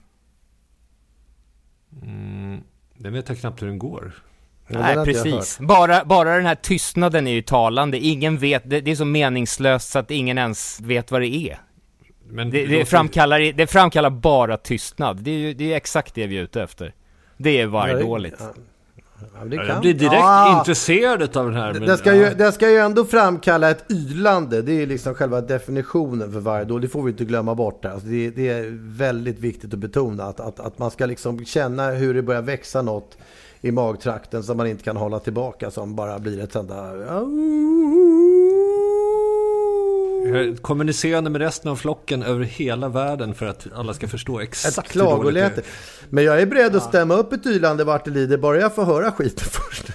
Mm, 2.03 2.61
den 2.95 3.13
vet 3.13 3.29
jag 3.29 3.39
knappt 3.39 3.63
hur 3.63 3.67
den 3.67 3.79
går. 3.79 4.13
Nej, 4.69 4.95
jag 4.95 5.05
precis. 5.05 5.59
Bara, 5.59 6.05
bara 6.05 6.37
den 6.37 6.47
här 6.47 6.55
tystnaden 6.55 7.27
är 7.27 7.33
ju 7.33 7.43
talande. 7.43 7.99
Ingen 7.99 8.39
vet, 8.39 8.71
det, 8.71 8.81
det 8.81 8.91
är 8.91 8.95
så 8.97 9.05
meningslöst 9.05 9.91
så 9.91 9.99
att 9.99 10.11
ingen 10.11 10.39
ens 10.39 10.81
vet 10.81 11.11
vad 11.11 11.21
det 11.21 11.29
är. 11.37 11.59
Men 12.29 12.51
Det, 12.51 12.67
det, 12.67 12.73
låter- 12.73 12.85
framkallar, 12.85 13.53
det 13.53 13.67
framkallar 13.67 14.11
bara 14.11 14.57
tystnad. 14.57 15.17
Det 15.23 15.31
är 15.31 15.39
ju 15.39 15.55
det 15.55 15.73
är 15.73 15.77
exakt 15.77 16.15
det 16.15 16.27
vi 16.27 16.39
är 16.39 16.43
ute 16.43 16.63
efter. 16.63 16.95
Det 17.43 17.51
är 17.51 17.63
Ja, 17.63 17.69
varje 17.69 17.95
det- 17.95 18.01
dåligt. 18.03 18.35
Ja, 18.39 18.47
ja, 19.41 19.45
det 19.45 19.57
kan. 19.57 19.67
Jag 19.67 19.81
blir 19.81 19.95
direkt 19.95 20.15
Ja. 20.15 20.59
intresserad 20.59 21.37
av 21.37 21.45
den 21.47 21.55
här. 21.55 21.73
men- 21.73 21.83
Den 21.87 21.99
ska, 21.99 22.15
ja. 22.17 22.29
ju, 22.29 22.35
den 22.35 22.53
ska 22.53 22.71
ju 22.71 22.77
ändå 22.77 23.05
framkalla 23.05 23.71
ett 23.71 23.85
ylande. 23.91 24.63
Det 24.63 24.83
är 24.83 24.87
liksom 24.87 25.15
själva 25.15 25.41
definitionen 25.41 26.33
för 26.33 26.41
varje 26.41 26.65
dåd. 26.65 26.83
Det 26.83 26.89
får 26.89 27.03
vi 27.03 27.11
inte 27.11 27.25
glömma 27.25 27.55
bort. 27.55 27.85
Alltså 27.85 28.07
det, 28.07 28.31
det 28.31 28.49
är 28.49 28.67
väldigt 28.99 29.39
viktigt 29.41 29.73
att 29.75 29.79
betona. 29.79 30.25
Att, 30.25 30.41
att, 30.41 30.61
att 30.61 30.79
man 30.79 30.91
ska 30.91 31.07
liksom 31.07 31.45
känna 31.45 31.91
hur 31.91 32.15
det 32.15 32.23
börjar 32.23 32.43
växa 32.43 32.83
något 32.83 33.17
i 33.61 33.71
magtrakten 33.73 34.43
som 34.43 34.57
man 34.57 34.67
inte 34.67 34.85
kan 34.85 34.97
hålla 34.97 35.19
tillbaka. 35.19 35.71
Som 35.71 35.97
bara 35.97 36.19
blir 36.19 36.41
ett 36.41 36.53
sånt 36.53 36.69
där... 36.69 37.21
Kommunicerande 40.63 41.31
med 41.31 41.41
resten 41.41 41.71
av 41.71 41.77
flocken 41.77 42.23
över 42.23 42.45
hela 42.45 42.89
världen 42.89 43.35
för 43.35 43.47
att 43.47 43.67
alla 43.75 43.95
ska 43.95 44.09
förstå 44.09 44.41
exakt 44.41 44.97
hur 44.97 45.01
dåligt 45.01 45.15
det 45.15 45.21
klagoläte. 45.21 45.63
Men 46.13 46.25
jag 46.25 46.43
är 46.43 46.47
beredd 46.47 46.77
att 46.77 46.83
stämma 46.83 47.15
upp 47.15 47.33
ett 47.33 47.47
ylande 47.47 47.85
vart 47.85 48.05
det 48.05 48.11
lider. 48.11 48.37
Bara 48.37 48.59
jag 48.59 48.75
får 48.75 48.85
höra 48.85 49.13
skiten 49.13 49.45
först. 49.51 49.87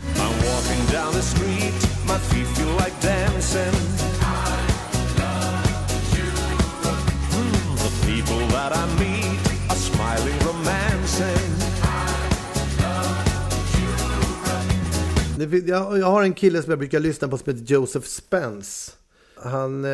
Jag 15.67 16.05
har 16.05 16.23
en 16.23 16.33
kille 16.33 16.61
som 16.61 16.69
jag 16.69 16.79
brukar 16.79 16.99
lyssna 16.99 17.27
på 17.27 17.37
som 17.37 17.53
heter 17.53 17.73
Joseph 17.73 18.05
Spence. 18.05 18.91
Han 19.43 19.85
eh, 19.85 19.89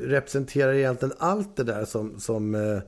representerar 0.00 0.72
egentligen 0.72 1.14
allt 1.18 1.56
det 1.56 1.64
där 1.64 1.84
som, 1.84 2.20
som, 2.20 2.54
eh, 2.54 2.78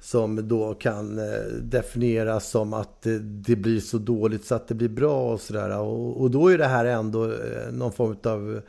som 0.00 0.48
då 0.48 0.74
kan 0.74 1.18
eh, 1.18 1.24
definieras 1.62 2.50
som 2.50 2.74
att 2.74 3.06
eh, 3.06 3.12
det 3.12 3.56
blir 3.56 3.80
så 3.80 3.98
dåligt 3.98 4.44
så 4.44 4.54
att 4.54 4.68
det 4.68 4.74
blir 4.74 4.88
bra 4.88 5.32
och 5.32 5.40
sådär. 5.40 5.78
Och, 5.78 6.20
och 6.20 6.30
då 6.30 6.48
är 6.48 6.58
det 6.58 6.66
här 6.66 6.84
ändå 6.84 7.24
eh, 7.24 7.72
någon 7.72 7.92
form 7.92 8.16
av 8.24 8.62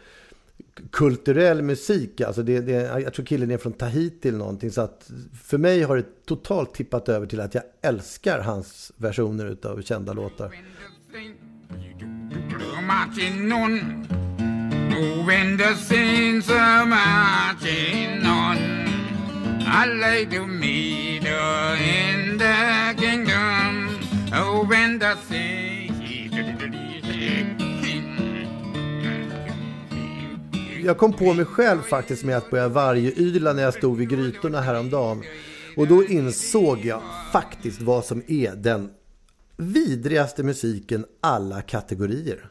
kulturell 0.92 1.62
musik. 1.62 2.22
Alltså 2.22 2.44
det, 2.44 2.62
det, 2.62 3.02
jag 3.02 3.14
tror 3.14 3.26
killen 3.26 3.52
är 3.52 3.58
från 3.58 3.74
Tahiti 3.74 4.28
eller 4.28 4.38
någonting. 4.38 4.72
Så 4.72 4.82
att 4.82 5.12
för 5.44 5.58
mig 5.58 5.84
har 5.84 5.98
det 5.98 6.26
totalt 6.26 6.74
tippat 6.74 7.10
över 7.10 7.28
till 7.28 7.40
att 7.40 7.56
jag 7.56 7.64
älskar 7.82 8.40
hans 8.40 8.92
versioner 8.98 9.46
utav 9.46 9.82
kända 9.82 10.14
låtar. 10.14 10.52
marching 16.82 18.22
Alley 19.74 20.26
to 20.26 20.48
meet 20.48 21.24
her 21.24 21.76
in 21.76 22.38
the 22.38 22.94
kingdom. 22.98 24.00
Oh, 24.34 24.70
when 24.70 25.00
the 25.00 25.16
sea. 25.30 25.82
Jag 30.84 30.98
kom 30.98 31.14
på 31.14 31.34
mig 31.34 31.46
själv 31.46 31.82
faktiskt 31.82 32.24
med 32.24 32.38
att 32.38 32.50
börja 32.50 32.68
varje 32.68 33.12
yla 33.12 33.54
när 33.54 33.64
jag 33.64 33.74
stod 33.74 33.98
vid 33.98 34.10
grytorna 34.10 34.62
häromdagen. 34.62 35.24
Och 35.78 35.88
då 35.88 36.04
insåg 36.04 36.86
jag 36.86 37.02
faktiskt 37.32 37.82
vad 37.82 38.06
som 38.06 38.24
är 38.28 38.56
den 38.56 38.92
vidrigaste 39.58 40.44
musiken 40.44 41.06
alla 41.22 41.62
kategorier. 41.62 42.50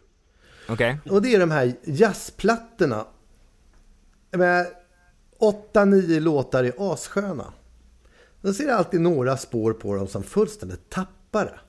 Okay. 0.68 0.96
Och 1.10 1.22
det 1.22 1.34
är 1.34 1.40
de 1.40 1.50
här 1.50 1.74
jazzplattorna. 1.84 3.06
Men 4.30 4.66
8-9 5.40 6.20
låtar 6.20 6.64
är 6.64 6.92
assköna. 6.92 7.52
Sen 8.42 8.54
ser 8.54 8.66
det 8.66 8.76
alltid 8.76 9.00
några 9.00 9.36
spår 9.36 9.72
på 9.72 9.94
dem 9.94 10.08
som 10.08 10.22
fullständigt 10.22 10.90
tappar 10.90 11.44
det. 11.44 11.60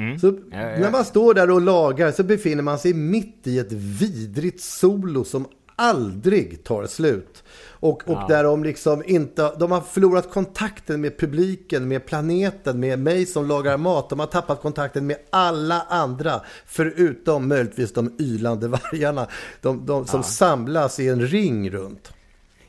Mm. 0.00 0.18
Så 0.18 0.26
ja, 0.26 0.60
ja. 0.60 0.78
när 0.78 0.90
man 0.90 1.04
står 1.04 1.34
där 1.34 1.50
och 1.50 1.60
lagar 1.60 2.12
så 2.12 2.22
befinner 2.22 2.62
man 2.62 2.78
sig 2.78 2.94
mitt 2.94 3.46
i 3.46 3.58
ett 3.58 3.72
vidrigt 3.72 4.60
solo 4.60 5.24
som 5.24 5.46
aldrig 5.76 6.64
tar 6.64 6.86
slut. 6.86 7.44
Och, 7.70 8.08
och 8.08 8.16
ja. 8.16 8.26
där 8.28 8.44
de 8.44 8.64
liksom 8.64 9.02
inte, 9.06 9.52
de 9.58 9.72
har 9.72 9.80
förlorat 9.80 10.30
kontakten 10.30 11.00
med 11.00 11.18
publiken, 11.18 11.88
med 11.88 12.06
planeten, 12.06 12.80
med 12.80 12.98
mig 12.98 13.26
som 13.26 13.48
lagar 13.48 13.76
mat. 13.76 14.10
De 14.10 14.20
har 14.20 14.26
tappat 14.26 14.60
kontakten 14.60 15.06
med 15.06 15.16
alla 15.30 15.80
andra, 15.88 16.40
förutom 16.66 17.48
möjligtvis 17.48 17.92
de 17.92 18.16
ylande 18.18 18.68
vargarna. 18.92 19.26
De, 19.60 19.86
de 19.86 20.06
som 20.06 20.22
samlas 20.22 21.00
i 21.00 21.08
en 21.08 21.26
ring 21.26 21.70
runt. 21.70 22.12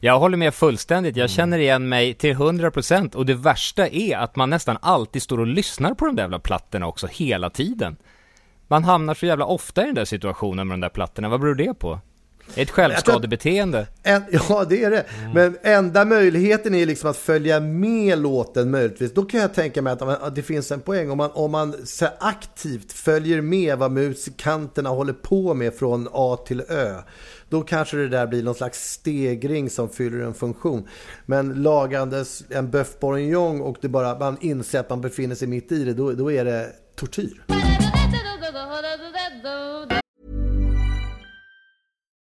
Jag 0.05 0.19
håller 0.19 0.37
med 0.37 0.53
fullständigt, 0.53 1.15
Mm. 1.15 1.21
jag 1.21 1.29
känner 1.29 1.59
igen 1.59 1.89
mig 1.89 2.13
till 2.13 2.35
100% 2.35 3.15
och 3.15 3.25
det 3.25 3.33
värsta 3.33 3.87
är 3.87 4.17
att 4.17 4.35
man 4.35 4.49
nästan 4.49 4.77
alltid 4.81 5.21
står 5.21 5.39
och 5.39 5.47
lyssnar 5.47 5.93
på 5.93 6.05
de 6.05 6.15
där 6.15 6.23
jävla 6.23 6.39
plattorna 6.39 6.87
också, 6.87 7.07
hela 7.07 7.49
tiden. 7.49 7.95
Man 8.67 8.83
hamnar 8.83 9.13
så 9.13 9.25
jävla 9.25 9.45
ofta 9.45 9.81
i 9.81 9.85
den 9.85 9.95
där 9.95 10.05
situationen 10.05 10.67
med 10.67 10.73
de 10.73 10.81
där 10.81 10.89
plattorna, 10.89 11.29
vad 11.29 11.39
beror 11.41 11.55
det 11.55 11.73
på? 11.73 11.99
Det 12.55 12.61
är 12.61 12.63
ett 12.63 12.71
självskadebeteende. 12.71 13.87
En, 14.03 14.23
ja, 14.49 14.65
det 14.69 14.83
är 14.83 14.91
det. 14.91 15.05
Men 15.33 15.57
enda 15.63 16.05
möjligheten 16.05 16.75
är 16.75 16.85
liksom 16.85 17.09
att 17.09 17.17
följa 17.17 17.59
med 17.59 18.19
låten 18.19 18.71
möjligtvis. 18.71 19.13
Då 19.13 19.25
kan 19.25 19.39
jag 19.39 19.53
tänka 19.53 19.81
mig 19.81 19.93
att, 19.99 20.35
det 20.35 20.41
finns 20.41 20.71
en 20.71 20.79
poäng. 20.81 21.11
Om 21.11 21.17
man, 21.17 21.31
om 21.33 21.51
man 21.51 21.85
så 21.85 22.07
aktivt 22.19 22.93
följer 22.93 23.41
med 23.41 23.77
vad 23.77 23.91
musikanterna 23.91 24.89
håller 24.89 25.13
på 25.13 25.53
med 25.53 25.73
från 25.73 26.09
A 26.13 26.37
till 26.47 26.61
Ö. 26.69 26.95
Då 27.53 27.61
kanske 27.61 27.97
det 27.97 28.07
där 28.07 28.27
blir 28.27 28.43
någon 28.43 28.55
slags 28.55 28.91
stegring 28.91 29.69
som 29.69 29.89
fyller 29.89 30.19
en 30.19 30.33
funktion. 30.33 30.87
Men 31.25 31.63
lagandes 31.63 32.43
en 32.49 32.71
bœuf 32.71 32.99
bourguignon 32.99 33.61
och 33.61 33.77
det 33.81 33.89
bara, 33.89 34.19
man 34.19 34.37
inser 34.41 34.79
att 34.79 34.89
man 34.89 35.01
befinner 35.01 35.35
sig 35.35 35.47
mitt 35.47 35.71
i 35.71 35.83
det, 35.83 35.93
då, 35.93 36.11
då 36.11 36.31
är 36.31 36.45
det 36.45 36.69
tortyr. 36.95 37.43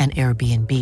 and 0.00 0.12
Airbnb. 0.12 0.72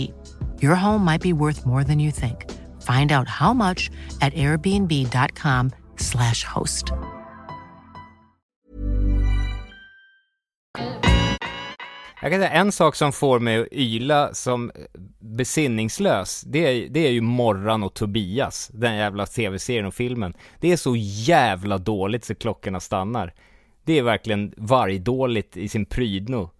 Your 0.62 0.74
home 0.74 1.04
might 1.04 1.22
be 1.22 1.32
worth 1.32 1.66
more 1.66 1.84
than 1.84 2.00
you 2.00 2.12
think. 2.12 2.44
Find 2.80 3.12
out 3.12 3.28
how 3.28 3.54
much 3.54 3.90
at 4.20 4.34
airbnb.com/slash 4.34 6.44
host. 6.44 6.84
Jag 12.22 12.30
kan 12.30 12.40
säga 12.40 12.50
en 12.50 12.72
sak 12.72 12.94
som 12.94 13.12
får 13.12 13.40
mig 13.40 13.60
att 13.60 13.68
yla 13.72 14.34
som 14.34 14.70
besinningslös, 15.18 16.42
det 16.46 16.58
är, 16.58 16.88
det 16.88 17.06
är 17.06 17.10
ju 17.10 17.20
Morran 17.20 17.82
och 17.82 17.94
Tobias, 17.94 18.70
den 18.74 18.96
jävla 18.96 19.26
tv-serien 19.26 19.86
och 19.86 19.94
filmen. 19.94 20.34
Det 20.60 20.72
är 20.72 20.76
så 20.76 20.96
jävla 20.96 21.78
dåligt 21.78 22.24
så 22.24 22.34
klockorna 22.34 22.80
stannar. 22.80 23.34
Det 23.84 23.98
är 23.98 24.02
verkligen 24.02 24.54
vargdåligt 24.56 25.56
i 25.56 25.68
sin 25.68 25.86
prydno. 25.86 26.50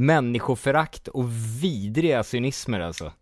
Människoförakt 0.00 1.08
och 1.08 1.24
vidriga 1.62 2.22
cynismer 2.22 2.80
alltså. 2.80 3.12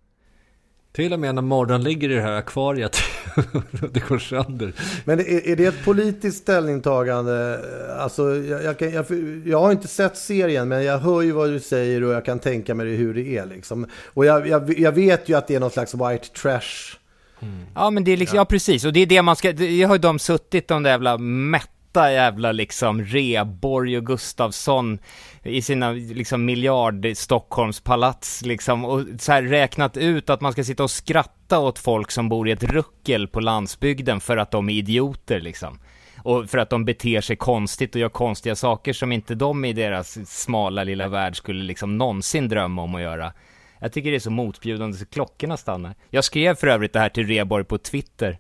Till 0.93 1.13
och 1.13 1.21
med 1.21 1.35
när 1.35 1.43
Morran 1.43 1.83
ligger 1.83 2.11
i 2.11 2.15
det 2.15 2.21
här 2.21 2.33
akvariet. 2.33 2.97
det 3.93 4.09
går 4.09 4.19
sönder. 4.19 4.73
Men 5.05 5.21
är, 5.21 5.49
är 5.49 5.57
det 5.57 5.67
ett 5.67 5.85
politiskt 5.85 6.39
ställningstagande? 6.39 7.61
Alltså, 7.99 8.37
jag, 8.37 8.65
jag, 8.65 8.79
kan, 8.79 8.93
jag, 8.93 9.07
jag, 9.45 9.61
har 9.61 9.73
inte 9.73 9.89
sett 9.89 10.17
serien, 10.17 10.69
men 10.69 10.85
jag 10.85 10.99
hör 10.99 11.23
ju 11.23 11.33
vad 11.33 11.51
du 11.51 11.61
säger 11.61 12.05
och 12.05 12.13
jag 12.13 12.25
kan 12.25 12.39
tänka 12.39 12.75
mig 12.75 12.97
hur 12.97 13.15
det 13.15 13.37
är. 13.39 13.47
Liksom. 13.47 13.87
Och 14.15 14.25
jag, 14.25 14.49
jag, 14.79 14.93
vet 14.93 15.29
ju 15.29 15.35
att 15.35 15.47
det 15.47 15.55
är 15.55 15.61
någon 15.61 15.71
slags 15.71 15.95
white 15.95 16.29
trash. 16.29 16.97
Mm. 17.41 17.67
Ja, 17.75 17.91
men 17.91 18.05
det 18.05 18.11
är 18.11 18.17
liksom, 18.17 18.37
ja. 18.37 18.41
ja. 18.41 18.45
precis. 18.45 18.85
Och 18.85 18.93
det 18.93 19.01
är 19.01 19.07
det 19.07 19.23
man 19.23 19.37
ska, 19.37 19.53
det 19.53 19.83
har 19.83 19.95
ju 19.95 20.01
de 20.01 20.19
suttit, 20.19 20.69
de 20.69 20.83
där 20.83 20.91
jävla 20.91 21.19
mätta 21.89 22.13
jävla 22.13 22.53
liksom 22.53 23.05
Reborg 23.05 23.97
och 23.97 24.07
Gustafsson 24.07 24.99
i 25.43 25.63
sina 25.63 25.91
liksom 25.91 26.45
miljard 26.45 27.07
Stockholmspalats 27.15 28.43
liksom 28.45 28.85
och 28.85 29.05
så 29.19 29.33
här 29.33 29.43
räknat 29.43 29.97
ut 29.97 30.31
att 30.31 30.41
man 30.41 30.53
ska 30.53 30.65
sitta 30.65 30.83
och 30.83 30.91
skratta 30.91 31.59
åt 31.59 31.79
folk 31.79 32.11
som 32.11 32.29
bor 32.29 32.49
i 32.49 32.53
ett 32.53 32.63
ruckel 32.63 33.29
på 33.29 33.41
landsbygden 33.41 34.21
för 34.21 34.37
att 34.37 34.51
de 34.51 34.69
är 34.69 34.75
idioter 34.75 35.41
liksom. 35.41 35.79
Och 36.25 36.51
för 36.51 36.59
att 36.59 36.71
de 36.71 36.85
beter 36.85 37.21
sig 37.21 37.37
konstigt 37.37 37.95
och 37.95 38.01
gör 38.01 38.09
konstiga 38.09 38.57
saker 38.57 38.93
som 38.93 39.13
inte 39.13 39.35
de 39.35 39.65
i 39.65 39.73
deras 39.73 40.19
smala 40.31 40.85
lilla 40.85 41.09
värld 41.09 41.37
skulle 41.37 41.65
liksom 41.65 41.99
någonsin 41.99 42.49
drömma 42.49 42.83
om 42.83 42.95
att 42.95 43.03
göra. 43.03 43.33
Jag 43.81 43.93
tycker 43.93 44.11
det 44.11 44.17
är 44.17 44.21
så 44.21 44.31
motbjudande 44.31 44.97
så 44.97 45.07
klockorna 45.07 45.57
stannar. 45.57 45.95
Jag 46.11 46.25
skrev 46.25 46.55
för 46.55 46.67
övrigt 46.67 46.93
det 46.93 47.01
här 47.01 47.09
till 47.09 47.27
Reborg 47.27 47.65
på 47.65 47.79
Twitter. 47.79 48.39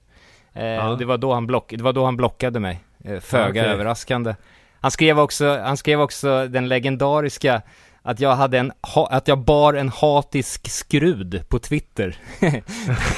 Eh, 0.52 0.64
ja. 0.64 0.90
och 0.90 0.98
det 0.98 1.04
var, 1.04 1.18
då 1.18 1.32
han 1.32 1.46
block, 1.46 1.74
det 1.76 1.82
var 1.82 1.92
då 1.92 2.04
han 2.04 2.16
blockade 2.16 2.60
mig. 2.60 2.80
Eh, 3.04 3.20
föga 3.20 3.60
okay. 3.62 3.72
överraskande. 3.72 4.34
Han 4.80 4.90
skrev 4.90 5.20
också, 5.20 5.58
han 5.58 5.76
skrev 5.76 6.00
också 6.00 6.48
den 6.48 6.68
legendariska 6.68 7.62
att 8.02 8.20
jag 8.20 8.36
hade 8.36 8.58
en, 8.58 8.72
att 9.10 9.28
jag 9.28 9.38
bar 9.38 9.74
en 9.74 9.88
hatisk 9.88 10.70
skrud 10.70 11.42
på 11.48 11.58
Twitter. 11.58 12.16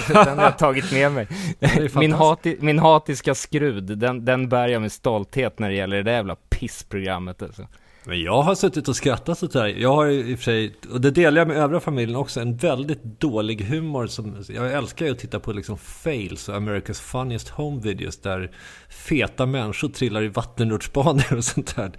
den 0.09 0.39
har 0.39 0.45
jag 0.45 0.59
tagit 0.59 0.93
med 0.93 1.13
mig. 1.13 1.27
Min, 1.95 2.13
hati, 2.13 2.57
min 2.61 2.79
hatiska 2.79 3.35
skrud, 3.35 3.99
den, 3.99 4.25
den 4.25 4.49
bär 4.49 4.69
jag 4.69 4.83
med 4.83 4.93
stolthet 4.93 5.59
när 5.59 5.69
det 5.69 5.75
gäller 5.75 5.97
det 5.97 6.03
där 6.03 6.13
jävla 6.13 6.37
pissprogrammet 6.37 7.43
alltså. 7.43 7.67
Men 8.05 8.23
jag 8.23 8.43
har 8.43 8.55
suttit 8.55 8.89
och 8.89 8.97
skrattat 8.97 9.43
åt 9.43 9.53
det 9.53 9.61
här. 9.61 9.69
Jag 9.69 9.95
har 9.95 10.09
i 10.09 10.35
och 10.35 10.39
för 10.39 10.45
sig, 10.45 10.75
och 10.91 11.01
det 11.01 11.11
delar 11.11 11.41
jag 11.41 11.49
med 11.49 11.57
övriga 11.57 11.81
familjen 11.81 12.17
också, 12.17 12.41
en 12.41 12.57
väldigt 12.57 13.03
dålig 13.03 13.61
humor. 13.61 14.07
Som, 14.07 14.45
jag 14.49 14.73
älskar 14.73 15.07
ju 15.07 15.13
att 15.13 15.19
titta 15.19 15.41
på 15.41 15.53
liksom 15.53 15.79
fails 15.79 16.49
och 16.49 16.55
America's 16.55 17.03
Funniest 17.03 17.49
Home 17.49 17.81
Videos 17.83 18.17
där 18.17 18.51
feta 18.89 19.47
människor 19.47 19.89
trillar 19.89 20.23
i 20.23 20.29
vattenrutschbanor 20.29 21.37
och 21.37 21.45
sånt 21.45 21.77
där. 21.77 21.93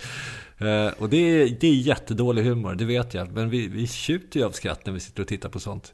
Eh, 0.58 0.94
och 0.98 1.10
det 1.10 1.18
är, 1.18 1.58
det 1.60 1.68
är 1.68 1.74
jättedålig 1.74 2.44
humor, 2.44 2.76
det 2.76 2.86
vet 2.86 3.14
jag. 3.14 3.32
Men 3.32 3.50
vi, 3.50 3.68
vi 3.68 3.88
tjuter 3.88 4.40
ju 4.40 4.46
av 4.46 4.52
skratt 4.52 4.86
när 4.86 4.94
vi 4.94 5.00
sitter 5.00 5.22
och 5.22 5.28
tittar 5.28 5.50
på 5.50 5.60
sånt. 5.60 5.94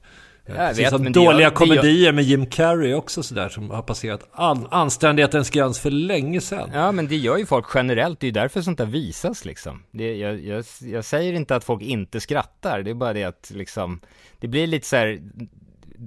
Jag 0.55 0.73
vet, 0.73 0.89
som 0.89 1.11
dåliga 1.11 1.41
gör, 1.41 1.49
komedier 1.49 2.05
gör... 2.05 2.11
med 2.11 2.23
Jim 2.23 2.45
Carrey 2.45 2.93
också 2.93 3.23
sådär 3.23 3.49
som 3.49 3.69
har 3.69 3.81
passerat 3.81 4.29
an, 4.31 4.67
anständighetens 4.71 5.49
gräns 5.49 5.79
för 5.79 5.91
länge 5.91 6.41
sedan. 6.41 6.69
Ja 6.73 6.91
men 6.91 7.07
det 7.07 7.15
gör 7.15 7.37
ju 7.37 7.45
folk 7.45 7.65
generellt, 7.75 8.19
det 8.19 8.25
är 8.25 8.27
ju 8.27 8.33
därför 8.33 8.61
sånt 8.61 8.77
där 8.77 8.85
visas 8.85 9.45
liksom. 9.45 9.83
Det, 9.91 10.17
jag, 10.17 10.39
jag, 10.39 10.65
jag 10.81 11.05
säger 11.05 11.33
inte 11.33 11.55
att 11.55 11.63
folk 11.63 11.81
inte 11.81 12.19
skrattar, 12.19 12.81
det 12.81 12.89
är 12.89 12.95
bara 12.95 13.13
det 13.13 13.23
att 13.23 13.51
liksom, 13.55 13.99
det 14.39 14.47
blir 14.47 14.67
lite 14.67 14.87
så 14.87 14.95
här, 14.95 15.19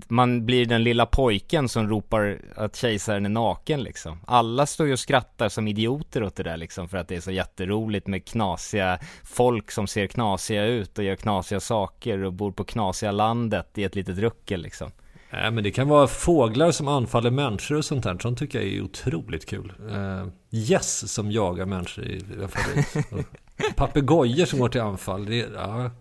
man 0.09 0.46
blir 0.46 0.66
den 0.66 0.85
lilla 0.85 1.07
pojken 1.07 1.68
som 1.68 1.88
ropar 1.88 2.38
att 2.57 2.76
kejsaren 2.76 3.24
är 3.24 3.31
naken 3.31 3.83
liksom. 3.83 4.20
Alla 4.26 4.66
står 4.66 4.87
ju 4.87 4.92
och 4.92 4.98
skrattar 4.98 5.48
som 5.48 5.68
idioter 5.68 6.22
åt 6.22 6.37
det 6.37 6.42
där 6.42 6.57
liksom 6.57 6.88
för 6.88 6.98
att 6.98 7.09
det 7.09 7.16
är 7.16 7.20
så 7.20 7.31
jätteroligt 7.31 8.07
med 8.07 8.24
knasiga 8.24 8.98
folk 9.24 9.70
som 9.70 9.87
ser 9.87 10.07
knasiga 10.07 10.64
ut 10.64 10.98
och 10.98 11.05
gör 11.05 11.16
knasiga 11.16 11.61
saker 11.61 12.24
och 12.24 12.33
bor 12.33 12.53
på 12.53 12.64
knasiga 12.64 13.12
landet 13.12 13.79
i 13.79 13.85
ett 13.85 13.94
litet 13.94 14.18
ruckel 14.18 14.62
liksom. 14.62 14.90
Nej 15.33 15.50
men 15.50 15.64
det 15.64 15.70
kan 15.70 15.88
vara 15.88 16.07
fåglar 16.07 16.70
som 16.70 16.88
anfaller 16.88 17.31
människor 17.31 17.76
och 17.76 17.85
sånt 17.85 18.05
där. 18.05 18.18
Sånt 18.18 18.38
tycker 18.38 18.61
jag 18.61 18.68
är 18.68 18.83
otroligt 18.83 19.46
kul. 19.46 19.72
Uh, 19.90 20.26
yes 20.50 21.12
som 21.12 21.31
jagar 21.31 21.66
människor 21.66 22.05
i 22.05 22.20
Papegojor 23.77 24.46
som 24.46 24.59
går 24.59 24.68
till 24.68 24.81
anfall. 24.81 25.27
Det, 25.27 25.46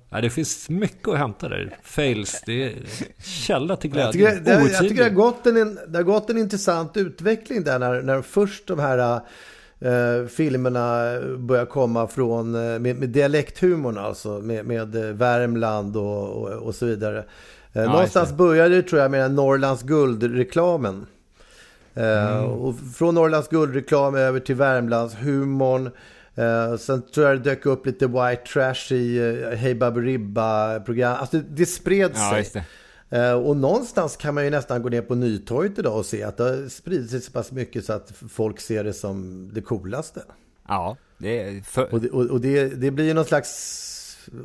ja, 0.10 0.22
det 0.22 0.30
finns 0.30 0.70
mycket 0.70 1.08
att 1.08 1.18
hämta 1.18 1.50
där. 1.50 1.78
Fails, 1.84 2.44
det 2.46 2.64
är 2.64 2.74
källa 3.24 3.76
till 3.76 3.92
glädje. 3.92 4.22
Jag 4.22 4.34
tycker, 4.34 4.46
det, 4.46 4.72
jag 4.72 4.80
tycker 4.80 4.96
det, 4.96 5.04
har 5.04 5.10
gått 5.10 5.46
en, 5.46 5.80
det 5.88 5.98
har 5.98 6.04
gått 6.04 6.30
en 6.30 6.38
intressant 6.38 6.98
utveckling 6.98 7.64
där 7.64 7.80
när, 7.80 8.02
när 8.02 8.22
först 8.22 8.68
de 8.68 8.80
här 8.80 9.22
Uh, 9.86 10.28
filmerna 10.28 11.20
börjar 11.38 11.66
komma 11.66 12.08
från, 12.08 12.56
uh, 12.56 12.80
med, 12.80 12.96
med 12.96 13.10
dialekthumorn 13.10 13.98
alltså, 13.98 14.30
med, 14.30 14.66
med 14.66 14.96
Värmland 14.96 15.98
och, 15.98 16.30
och, 16.30 16.50
och, 16.50 16.76
så 16.76 16.86
vidare. 16.86 17.18
Uh, 17.18 17.24
ja, 17.72 17.86
någonstans 17.86 18.34
började 18.34 18.76
det 18.76 18.82
tror 18.82 19.02
jag 19.02 19.12
med 19.12 19.32
Norrlands 19.32 19.84
guldreklamen. 19.84 21.06
Mm. 21.96 22.46
Och 22.46 22.76
från 22.96 23.16
Norrlands 23.16 23.48
guldreklam 23.48 24.16
över 24.16 24.40
till 24.40 24.56
Värmlands 24.56 25.16
humorn. 25.16 25.90
Uh, 26.38 26.78
sen 26.78 27.02
tror 27.02 27.28
jag 27.28 27.38
det 27.38 27.44
dök 27.50 27.66
upp 27.66 27.86
lite 27.86 28.08
white 28.08 28.44
trash 28.54 28.94
i 28.94 29.20
uh, 29.20 29.56
Hey 29.56 29.74
Baberiba-program. 29.74 31.18
Alltså 31.20 31.38
det, 31.38 31.44
det 31.50 31.66
spred 31.66 32.18
sig. 32.18 32.66
Ja, 33.10 33.34
uh, 33.34 33.46
och 33.48 33.58
någonstans 33.58 34.18
kan 34.18 34.36
man 34.36 34.44
ju 34.44 34.50
nästan 34.50 34.82
gå 34.82 34.90
ner 34.90 35.02
på 35.02 35.16
Nytorget 35.16 35.80
idag 35.80 35.98
och 35.98 36.06
se 36.06 36.24
att 36.24 36.38
det 36.38 36.44
har 36.44 36.70
spridit 36.70 37.10
sig 37.10 37.22
så 37.22 37.32
pass 37.32 37.52
mycket 37.52 37.86
så 37.86 37.94
att 37.94 38.14
folk 38.30 38.60
ser 38.60 38.84
det 38.84 38.94
som 38.94 39.50
det 39.54 39.62
coolaste. 39.62 40.22
Ja, 40.68 40.98
det 41.18 41.42
är 41.42 41.62
för... 41.62 41.94
Och, 41.94 42.02
det, 42.02 42.10
och, 42.10 42.26
och 42.26 42.42
det, 42.42 42.70
det 42.70 42.92
blir 42.92 43.06
ju 43.06 43.14
någon 43.14 43.26
slags 43.26 43.86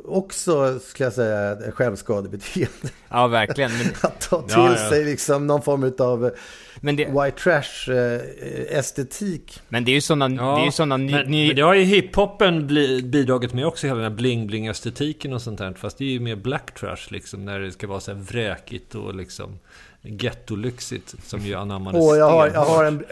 också, 0.05 0.79
skulle 0.79 1.05
jag 1.05 1.13
säga, 1.13 1.71
självskadebeteende. 1.71 2.89
Ja, 3.09 3.27
verkligen. 3.27 3.71
Men... 3.77 3.87
att 4.01 4.21
ta 4.21 4.41
till 4.41 4.57
ja, 4.57 4.77
ja. 4.77 4.89
sig 4.89 5.05
liksom 5.05 5.47
någon 5.47 5.61
form 5.61 5.93
av 5.99 6.31
Men 6.81 6.95
det... 6.95 7.05
white 7.05 7.37
trash 7.37 7.91
eh, 7.91 8.77
estetik. 8.77 9.61
Men 9.69 9.85
det 9.85 9.91
är 9.91 9.93
ju 9.93 10.01
sådana, 10.01 10.55
det 10.55 10.61
är 10.61 10.65
ju 10.65 10.71
sådana 10.71 10.97
ny, 10.97 11.11
men, 11.11 11.31
ny... 11.31 11.47
men 11.47 11.55
det 11.55 11.61
har 11.61 11.73
ju 11.73 11.83
hiphopen 11.83 12.67
bidragit 13.11 13.53
med 13.53 13.65
också, 13.65 13.87
hela 13.87 13.99
den 13.99 14.11
här 14.11 14.17
bling-bling-estetiken 14.17 15.33
och 15.33 15.41
sånt 15.41 15.57
där. 15.57 15.73
Fast 15.73 15.97
det 15.97 16.03
är 16.05 16.09
ju 16.09 16.19
mer 16.19 16.35
black 16.35 16.73
trash 16.73 17.07
liksom, 17.09 17.45
när 17.45 17.59
det 17.59 17.71
ska 17.71 17.87
vara 17.87 17.99
så 17.99 18.11
här 18.11 18.19
vräkigt 18.19 18.95
och 18.95 19.15
liksom 19.15 19.59
gettolyxigt 20.01 21.15
som 21.23 21.39
ju 21.39 21.55
anammades 21.55 22.03
Åh, 22.03 22.17
jag 22.17 22.29
har, 22.29 22.47
jag 22.47 22.65
har 22.65 22.83
en, 22.83 23.05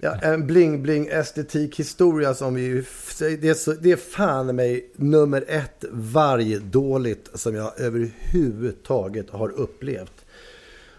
ja, 0.00 0.14
en 0.22 0.50
bling-bling 0.50 1.08
estetik 1.08 1.78
historia 1.78 2.34
som 2.34 2.54
vi, 2.54 2.84
det 3.18 3.48
är, 3.48 3.54
så, 3.54 3.72
det 3.72 3.92
är 3.92 3.96
fan 3.96 4.56
mig 4.56 4.90
nummer 4.96 5.44
ett 5.48 5.84
vargdåligt 5.90 7.30
som 7.34 7.54
jag 7.54 7.80
överhuvudtaget 7.80 9.30
har 9.30 9.48
upplevt. 9.48 10.13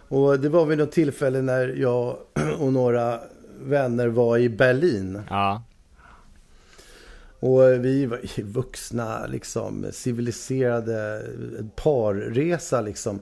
Och 0.07 0.39
det 0.39 0.49
var 0.49 0.65
vid 0.65 0.77
något 0.77 0.91
tillfälle 0.91 1.41
när 1.41 1.67
jag 1.67 2.17
och 2.59 2.73
några 2.73 3.19
vänner 3.59 4.07
var 4.07 4.37
i 4.37 4.49
Berlin. 4.49 5.21
Ja. 5.29 5.63
Och 7.39 7.85
vi 7.85 8.05
var 8.05 8.41
vuxna, 8.43 9.27
liksom 9.27 9.85
civiliserade 9.91 11.21
parresa 11.75 12.81
liksom. 12.81 13.19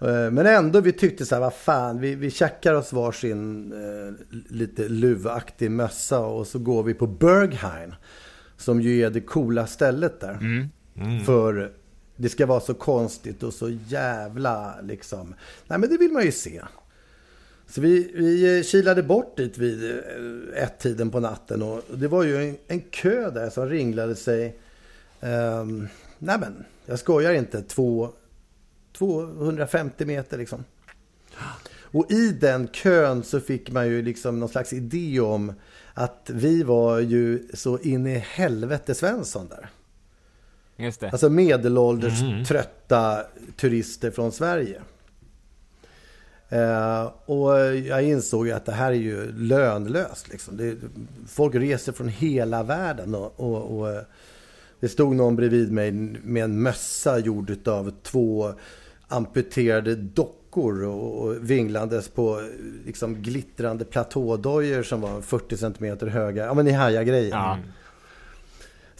Eh, 0.00 0.30
Men 0.30 0.46
ändå, 0.46 0.80
vi 0.80 0.92
tyckte 0.92 1.26
så 1.26 1.34
här, 1.34 1.40
vad 1.40 1.54
fan, 1.54 2.00
vi, 2.00 2.14
vi 2.14 2.30
checkar 2.30 2.74
oss 2.74 2.92
varsin 2.92 3.72
eh, 3.72 4.14
lite 4.48 4.88
luvaktig 4.88 5.70
mössa 5.70 6.20
och 6.20 6.46
så 6.46 6.58
går 6.58 6.82
vi 6.82 6.94
på 6.94 7.06
Berghain. 7.06 7.94
Som 8.56 8.80
ju 8.80 9.02
är 9.02 9.10
det 9.10 9.20
coola 9.20 9.66
stället 9.66 10.20
där. 10.20 10.38
Mm. 10.40 10.68
För 11.24 11.72
det 12.20 12.28
ska 12.28 12.46
vara 12.46 12.60
så 12.60 12.74
konstigt 12.74 13.42
och 13.42 13.54
så 13.54 13.70
jävla 13.88 14.80
liksom. 14.82 15.34
Nej 15.66 15.78
men 15.78 15.90
det 15.90 15.96
vill 15.96 16.12
man 16.12 16.24
ju 16.24 16.32
se. 16.32 16.62
Så 17.66 17.80
vi, 17.80 18.12
vi 18.14 18.58
eh, 18.58 18.62
kilade 18.62 19.02
bort 19.02 19.36
dit 19.36 19.58
vid 19.58 19.90
eh, 19.90 20.62
ett-tiden 20.62 21.10
på 21.10 21.20
natten 21.20 21.62
och 21.62 21.82
det 21.94 22.08
var 22.08 22.22
ju 22.22 22.48
en, 22.48 22.56
en 22.66 22.80
kö 22.80 23.30
där 23.30 23.50
som 23.50 23.68
ringlade 23.68 24.16
sig. 24.16 24.58
Um, 25.20 25.88
nej 26.18 26.38
men, 26.40 26.64
jag 26.86 26.98
skojar 26.98 27.32
inte, 27.32 27.62
två, 27.62 28.08
250 28.92 30.04
meter 30.04 30.38
liksom. 30.38 30.64
Och 31.92 32.10
i 32.10 32.32
den 32.32 32.68
kön 32.68 33.22
så 33.22 33.40
fick 33.40 33.70
man 33.70 33.86
ju 33.86 34.02
liksom 34.02 34.40
någon 34.40 34.48
slags 34.48 34.72
idé 34.72 35.20
om 35.20 35.52
att 35.94 36.30
vi 36.32 36.62
var 36.62 36.98
ju 36.98 37.48
så 37.54 37.78
in 37.78 38.06
i 38.06 38.18
helvete 38.18 38.94
Svensson 38.94 39.48
där. 39.48 39.70
Just 40.80 41.00
det. 41.00 41.10
Alltså 41.10 41.28
medelålders 41.28 42.22
Mm. 42.22 42.44
trötta 42.44 43.22
turister 43.56 44.10
från 44.10 44.32
Sverige. 44.32 44.80
Eh, 46.48 47.10
och 47.26 47.54
jag 47.76 48.02
insåg 48.02 48.50
att 48.50 48.66
det 48.66 48.72
här 48.72 48.90
är 48.92 48.96
ju 48.96 49.32
lönlöst. 49.32 50.28
Liksom. 50.28 50.56
Det, 50.56 50.76
folk 51.28 51.54
reser 51.54 51.92
från 51.92 52.08
hela 52.08 52.62
världen. 52.62 53.14
Och, 53.14 53.40
och, 53.40 53.78
och 53.78 53.90
eh, 53.90 54.02
det 54.80 54.88
stod 54.88 55.16
någon 55.16 55.36
bredvid 55.36 55.72
mig 55.72 55.92
med 56.22 56.44
en 56.44 56.62
mössa 56.62 57.18
gjord 57.18 57.68
av 57.68 57.92
två 58.02 58.52
amputerade 59.08 59.94
dockor 59.94 60.84
och, 60.84 61.18
och 61.22 61.50
vinglandes 61.50 62.08
på 62.08 62.42
liksom, 62.86 63.14
glittrande 63.14 63.84
platådojor 63.84 64.82
som 64.82 65.00
var 65.00 65.20
40 65.20 65.56
centimeter 65.56 66.06
höga. 66.06 66.44
Ja 66.46 66.54
men 66.54 66.64
ni 66.64 66.72
hajar 66.72 67.02
grejen. 67.02 67.30
Ja. 67.38 67.58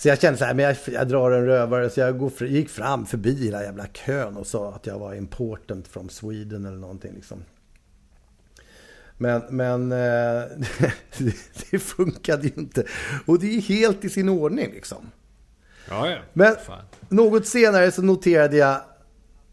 Så 0.00 0.08
jag 0.08 0.20
kände 0.20 0.38
så 0.38 0.44
här, 0.44 0.54
men 0.54 0.64
jag, 0.64 0.76
jag 0.86 1.08
drar 1.08 1.30
en 1.30 1.46
rövare. 1.46 1.90
Så 1.90 2.00
jag 2.00 2.18
går, 2.18 2.42
gick 2.42 2.68
fram 2.68 3.06
förbi 3.06 3.44
hela 3.44 3.62
jävla 3.62 3.86
kön 3.86 4.36
och 4.36 4.46
sa 4.46 4.72
att 4.72 4.86
jag 4.86 4.98
var 4.98 5.14
important 5.14 5.88
from 5.88 6.08
Sweden 6.08 6.64
eller 6.64 6.76
någonting 6.76 7.14
liksom. 7.14 7.44
Men, 9.18 9.42
men 9.50 9.92
eh, 9.92 9.98
det, 11.18 11.34
det 11.70 11.78
funkade 11.78 12.46
ju 12.46 12.52
inte. 12.56 12.84
Och 13.26 13.38
det 13.38 13.56
är 13.56 13.60
helt 13.60 14.04
i 14.04 14.08
sin 14.08 14.28
ordning 14.28 14.72
liksom. 14.72 15.10
Ja, 15.88 16.10
ja. 16.10 16.18
Men 16.32 16.56
Fan. 16.66 16.84
något 17.08 17.46
senare 17.46 17.92
så 17.92 18.02
noterade 18.02 18.56
jag 18.56 18.80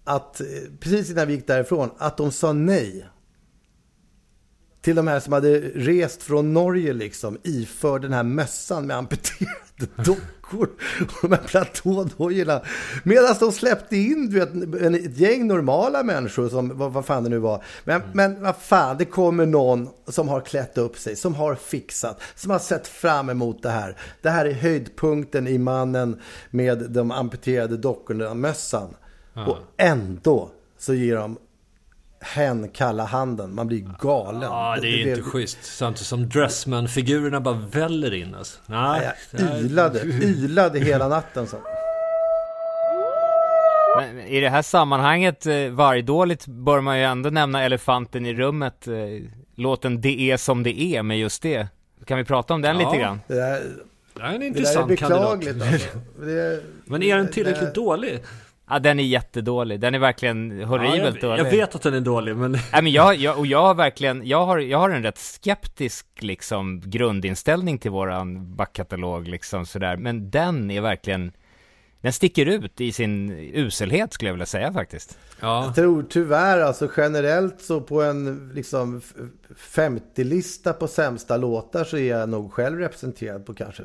att, 0.03 0.41
eh, 0.41 0.47
precis 0.79 1.11
innan 1.11 1.27
vi 1.27 1.33
gick 1.33 1.47
därifrån, 1.47 1.89
att 1.97 2.17
de 2.17 2.31
sa 2.31 2.53
nej. 2.53 3.09
Till 4.81 4.95
de 4.95 5.07
här 5.07 5.19
som 5.19 5.33
hade 5.33 5.59
rest 5.59 6.23
från 6.23 6.53
Norge 6.53 6.93
liksom, 6.93 7.37
iför 7.43 7.99
den 7.99 8.13
här 8.13 8.23
mössan 8.23 8.87
med 8.87 8.97
amputerade 8.97 9.66
dockor 9.77 10.69
och 11.21 11.29
de 11.29 11.31
här 11.31 11.43
platådojorna. 11.47 12.61
Medan 13.03 13.35
de 13.39 13.51
släppte 13.51 13.97
in 13.97 14.29
du 14.29 14.39
vet, 14.39 15.05
ett 15.05 15.17
gäng 15.17 15.47
normala 15.47 16.03
människor 16.03 16.49
som, 16.49 16.77
vad, 16.77 16.93
vad 16.93 17.05
fan 17.05 17.23
det 17.23 17.29
nu 17.29 17.37
var. 17.37 17.63
Men, 17.83 18.01
men 18.13 18.41
vad 18.43 18.55
fan, 18.57 18.97
det 18.97 19.05
kommer 19.05 19.45
någon 19.45 19.89
som 20.07 20.29
har 20.29 20.41
klätt 20.41 20.77
upp 20.77 20.97
sig, 20.97 21.15
som 21.15 21.35
har 21.35 21.55
fixat, 21.55 22.21
som 22.35 22.51
har 22.51 22.59
sett 22.59 22.87
fram 22.87 23.29
emot 23.29 23.63
det 23.63 23.69
här. 23.69 23.97
Det 24.21 24.29
här 24.29 24.45
är 24.45 24.53
höjdpunkten 24.53 25.47
i 25.47 25.57
mannen 25.57 26.21
med 26.49 26.91
de 26.91 27.11
amputerade 27.11 27.77
dockorna, 27.77 28.33
mössan. 28.33 28.95
Ja. 29.33 29.45
Och 29.45 29.57
ändå 29.77 30.51
så 30.77 30.93
ger 30.93 31.15
de 31.15 31.37
hen 32.21 32.69
kalla 32.69 33.05
handen. 33.05 33.55
Man 33.55 33.67
blir 33.67 33.85
galen. 33.99 34.41
Ja, 34.41 34.77
det 34.81 34.87
är 34.87 35.07
inte 35.09 35.21
schysst. 35.21 35.57
Samtidigt 35.63 36.07
som 36.07 36.29
Dressman-figurerna 36.29 37.39
bara 37.39 37.55
väller 37.71 38.13
in 38.13 38.35
alltså. 38.35 38.59
Nej, 38.65 39.11
det 39.31 39.41
här- 39.43 39.53
jag 39.55 39.61
ylade, 39.63 40.01
ylade 40.03 40.79
hela 40.79 41.07
natten. 41.07 41.47
Så. 41.47 41.57
Men 43.97 44.19
i 44.19 44.39
det 44.41 44.49
här 44.49 44.61
sammanhanget, 44.61 45.45
eh, 45.45 45.69
vargdåligt, 45.69 46.47
bör 46.47 46.81
man 46.81 46.97
ju 46.97 47.03
ändå 47.03 47.29
nämna 47.29 47.63
elefanten 47.63 48.25
i 48.25 48.33
rummet. 48.33 48.87
Eh, 48.87 48.93
låten 49.55 50.01
Det 50.01 50.31
är 50.31 50.37
som 50.37 50.63
det 50.63 50.81
är 50.81 51.03
med 51.03 51.19
just 51.19 51.41
det. 51.41 51.67
Kan 52.05 52.17
vi 52.17 52.23
prata 52.23 52.53
om 52.53 52.61
den 52.61 52.79
Ja. 52.79 52.85
lite 52.91 53.01
grann? 53.03 53.21
Det 53.27 53.33
Det 53.35 53.41
är 53.41 53.55
en 53.55 53.61
det 54.13 54.21
där 54.23 54.29
är 54.29 54.43
intressant 54.43 54.87
beklagligt 54.87 55.49
kandidat. 55.59 55.73
alltså. 55.73 55.97
Det 56.21 56.31
är- 56.31 56.61
Men 56.85 57.03
är 57.03 57.17
den 57.17 57.31
tillräckligt 57.31 57.73
det- 57.73 57.81
dålig? 57.81 58.19
Ja, 58.69 58.79
den 58.79 58.99
är 58.99 59.03
jättedålig. 59.03 59.79
Den 59.79 59.95
är 59.95 59.99
verkligen 59.99 60.63
horribelt 60.63 61.23
ja, 61.23 61.29
jag, 61.29 61.39
dålig. 61.39 61.39
jag 61.45 61.51
vet 61.51 61.75
att 61.75 61.81
den 61.81 61.93
är 61.93 61.99
dålig, 62.01 62.35
men... 62.35 62.51
Nej 62.71 62.81
men 62.83 62.91
jag, 62.91 63.15
jag, 63.15 63.39
och 63.39 63.47
jag 63.47 63.61
har 63.61 63.73
verkligen, 63.75 64.27
jag 64.27 64.45
har, 64.45 64.57
jag 64.57 64.77
har 64.77 64.89
en 64.89 65.03
rätt 65.03 65.17
skeptisk 65.17 66.05
liksom 66.19 66.81
grundinställning 66.85 67.77
till 67.77 67.91
våran 67.91 68.55
backkatalog 68.55 69.27
liksom 69.27 69.65
sådär, 69.65 69.97
men 69.97 70.29
den 70.29 70.71
är 70.71 70.81
verkligen, 70.81 71.31
den 72.01 72.13
sticker 72.13 72.45
ut 72.45 72.81
i 72.81 72.91
sin 72.91 73.29
uselhet 73.53 74.13
skulle 74.13 74.29
jag 74.29 74.33
vilja 74.33 74.45
säga 74.45 74.73
faktiskt. 74.73 75.17
Ja. 75.39 75.65
Jag 75.65 75.75
tror 75.75 76.05
tyvärr, 76.09 76.61
alltså 76.61 76.89
generellt 76.97 77.61
så 77.61 77.81
på 77.81 78.01
en 78.03 78.51
liksom 78.55 78.97
f- 78.97 79.13
50-lista 79.75 80.73
på 80.73 80.87
sämsta 80.87 81.37
låtar 81.37 81.83
så 81.83 81.97
är 81.97 82.09
jag 82.19 82.29
nog 82.29 82.53
själv 82.53 82.79
representerad 82.79 83.45
på 83.45 83.53
kanske 83.53 83.83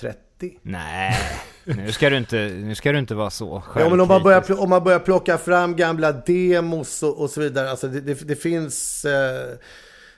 30. 0.00 0.58
Nej, 0.62 1.16
nu 1.64 1.92
ska 1.92 2.10
du 2.10 2.16
inte, 2.16 2.36
nu 2.36 2.74
ska 2.74 2.92
du 2.92 2.98
inte 2.98 3.14
vara 3.14 3.30
så 3.30 3.62
Ja, 3.76 3.88
men 3.90 4.00
om 4.00 4.08
man, 4.08 4.22
börjar, 4.22 4.60
om 4.60 4.70
man 4.70 4.84
börjar 4.84 4.98
plocka 4.98 5.38
fram 5.38 5.76
gamla 5.76 6.12
demos 6.12 7.02
och, 7.02 7.20
och 7.20 7.30
så 7.30 7.40
vidare. 7.40 7.70
Alltså 7.70 7.88
det, 7.88 8.00
det, 8.00 8.28
det 8.28 8.36
finns... 8.36 9.04
Eh, 9.04 9.50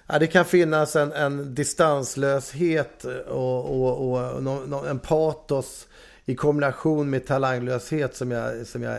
ja, 0.06 0.18
det 0.18 0.26
kan 0.26 0.44
finnas 0.44 0.96
en, 0.96 1.12
en 1.12 1.54
distanslöshet 1.54 3.04
och, 3.28 3.82
och, 3.82 4.12
och 4.12 4.42
nå- 4.42 4.62
nå- 4.66 4.84
en 4.84 4.98
patos 4.98 5.86
i 6.24 6.34
kombination 6.34 7.10
med 7.10 7.26
talanglöshet 7.26 8.16
som 8.16 8.30
jag... 8.30 8.66
Som 8.66 8.82
jag, 8.82 8.98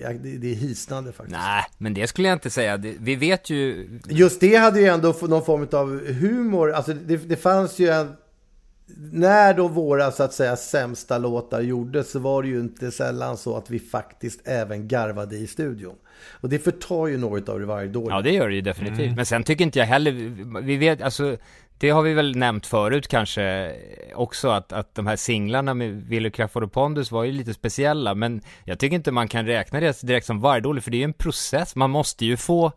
jag 0.00 0.20
det, 0.20 0.50
är 0.50 0.54
hisnande 0.54 1.12
faktiskt. 1.12 1.38
Nej, 1.38 1.64
men 1.78 1.94
det 1.94 2.06
skulle 2.06 2.28
jag 2.28 2.36
inte 2.36 2.50
säga. 2.50 2.76
Vi 3.00 3.16
vet 3.16 3.50
ju, 3.50 3.88
Just 4.08 4.40
det 4.40 4.56
hade 4.56 4.80
ju 4.80 4.86
ändå 4.86 5.14
någon 5.22 5.44
form 5.44 5.68
av 5.72 6.06
humor. 6.12 6.72
Alltså 6.72 6.92
det, 6.92 7.16
det 7.16 7.36
fanns 7.36 7.78
ju 7.78 7.88
en... 7.88 8.16
När 9.12 9.54
då 9.54 9.68
våra 9.68 10.10
så 10.10 10.22
att 10.22 10.32
säga 10.32 10.56
sämsta 10.56 11.18
låtar 11.18 11.60
gjordes 11.60 12.10
så 12.10 12.18
var 12.18 12.42
det 12.42 12.48
ju 12.48 12.60
inte 12.60 12.90
sällan 12.90 13.36
så 13.36 13.56
att 13.56 13.70
vi 13.70 13.78
faktiskt 13.78 14.40
även 14.44 14.88
garvade 14.88 15.36
i 15.36 15.46
studion. 15.46 15.94
Och 16.40 16.48
det 16.48 16.58
förtar 16.58 17.06
ju 17.06 17.18
något 17.18 17.48
av 17.48 17.60
det 17.60 17.66
varje 17.66 17.88
dåligt. 17.88 18.10
ja 18.10 18.20
det 18.20 18.30
gör 18.30 18.48
det 18.48 18.54
ju 18.54 18.60
definitivt. 18.60 19.00
Mm. 19.00 19.14
Men 19.14 19.26
sen 19.26 19.44
tycker 19.44 19.64
inte 19.64 19.78
jag 19.78 19.86
heller, 19.86 20.12
vi 20.60 20.76
vet, 20.76 21.02
alltså, 21.02 21.36
det 21.78 21.90
har 21.90 22.02
vi 22.02 22.14
väl 22.14 22.36
nämnt 22.36 22.66
förut 22.66 23.08
kanske 23.08 23.74
också 24.14 24.48
att, 24.48 24.72
att 24.72 24.94
de 24.94 25.06
här 25.06 25.16
singlarna 25.16 25.74
med 25.74 26.06
Willy 26.08 26.30
Crafoord 26.30 26.64
och 26.64 26.72
Pondus 26.72 27.10
var 27.10 27.24
ju 27.24 27.32
lite 27.32 27.54
speciella, 27.54 28.14
men 28.14 28.40
jag 28.64 28.78
tycker 28.78 28.96
inte 28.96 29.12
man 29.12 29.28
kan 29.28 29.46
räkna 29.46 29.80
det 29.80 30.02
direkt 30.02 30.26
som 30.26 30.40
vargdålig, 30.40 30.84
för 30.84 30.90
det 30.90 30.96
är 30.96 30.98
ju 30.98 31.04
en 31.04 31.12
process, 31.12 31.76
man 31.76 31.90
måste 31.90 32.26
ju 32.26 32.36
få 32.36 32.72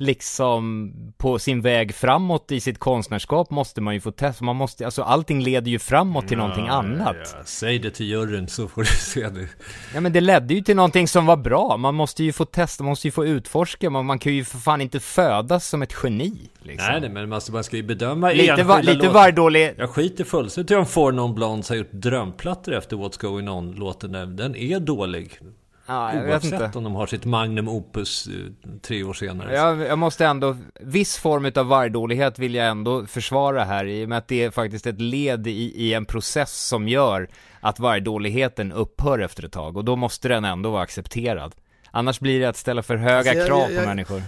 liksom 0.00 0.92
på 1.16 1.38
sin 1.38 1.60
väg 1.60 1.94
framåt 1.94 2.52
i 2.52 2.60
sitt 2.60 2.78
konstnärskap 2.78 3.50
måste 3.50 3.80
man 3.80 3.94
ju 3.94 4.00
få 4.00 4.10
testa, 4.10 4.44
man 4.44 4.56
måste, 4.56 4.84
alltså 4.84 5.02
allting 5.02 5.42
leder 5.42 5.70
ju 5.70 5.78
framåt 5.78 6.28
till 6.28 6.36
någonting 6.38 6.68
annat. 6.68 7.16
Ja, 7.36 7.42
säg 7.44 7.78
det 7.78 7.90
till 7.90 8.06
juryn 8.06 8.48
så 8.48 8.68
får 8.68 8.82
du 8.82 8.86
se 8.88 9.28
det. 9.28 9.48
Ja 9.94 10.00
men 10.00 10.12
det 10.12 10.20
ledde 10.20 10.54
ju 10.54 10.60
till 10.60 10.76
någonting 10.76 11.08
som 11.08 11.26
var 11.26 11.36
bra, 11.36 11.76
man 11.76 11.94
måste 11.94 12.24
ju 12.24 12.32
få 12.32 12.44
testa, 12.44 12.84
man 12.84 12.88
måste 12.90 13.06
ju 13.08 13.12
få 13.12 13.26
utforska, 13.26 13.90
man, 13.90 14.06
man 14.06 14.18
kan 14.18 14.32
ju 14.34 14.44
för 14.44 14.58
fan 14.58 14.80
inte 14.80 15.00
födas 15.00 15.68
som 15.68 15.82
ett 15.82 15.94
geni 16.02 16.32
liksom. 16.62 16.88
Nej, 16.92 17.00
nej, 17.00 17.10
men 17.10 17.28
man 17.28 17.40
ska, 17.40 17.52
man 17.52 17.64
ska 17.64 17.76
ju 17.76 17.82
bedöma 17.82 18.30
Lite 18.32 18.62
va- 18.62 18.78
lite 18.80 18.92
låtar. 18.92 19.12
vargdålig- 19.12 19.74
Jag 19.78 19.90
skiter 19.90 20.24
fullständigt 20.24 20.70
i 20.70 20.74
om 20.74 20.86
Four 20.86 21.12
Non 21.12 21.34
Blondes 21.34 21.68
har 21.68 21.76
gjort 21.76 21.92
drömplattor 21.92 22.74
efter 22.74 22.96
What's 22.96 23.20
Going 23.20 23.48
On-låten. 23.48 24.36
Den 24.36 24.56
är 24.56 24.80
dålig. 24.80 25.38
Ja, 25.88 26.14
jag 26.14 26.22
vet 26.22 26.30
Oavsett 26.32 26.52
inte. 26.62 26.78
om 26.78 26.84
de 26.84 26.94
har 26.94 27.06
sitt 27.06 27.24
Magnum 27.24 27.68
Opus 27.68 28.26
eh, 28.26 28.70
tre 28.82 29.04
år 29.04 29.12
senare. 29.12 29.54
Jag, 29.54 29.80
jag 29.80 29.98
måste 29.98 30.26
ändå, 30.26 30.56
viss 30.80 31.16
form 31.16 31.52
av 31.56 31.66
vargdålighet 31.66 32.38
vill 32.38 32.54
jag 32.54 32.66
ändå 32.68 33.06
försvara 33.06 33.64
här 33.64 33.84
i 33.84 34.04
och 34.04 34.08
med 34.08 34.18
att 34.18 34.28
det 34.28 34.44
är 34.44 34.50
faktiskt 34.50 34.86
ett 34.86 35.00
led 35.00 35.46
i, 35.46 35.72
i 35.76 35.94
en 35.94 36.04
process 36.04 36.66
som 36.68 36.88
gör 36.88 37.28
att 37.60 37.78
vargdåligheten 37.80 38.72
upphör 38.72 39.18
efter 39.18 39.44
ett 39.44 39.52
tag 39.52 39.76
och 39.76 39.84
då 39.84 39.96
måste 39.96 40.28
den 40.28 40.44
ändå 40.44 40.70
vara 40.70 40.82
accepterad. 40.82 41.54
Annars 41.90 42.20
blir 42.20 42.40
det 42.40 42.46
att 42.48 42.56
ställa 42.56 42.82
för 42.82 42.96
höga 42.96 43.16
Alltså, 43.18 43.34
jag- 43.34 43.46
krav 43.46 43.66
på 43.66 43.72
jag- 43.72 43.86
människor. 43.86 44.22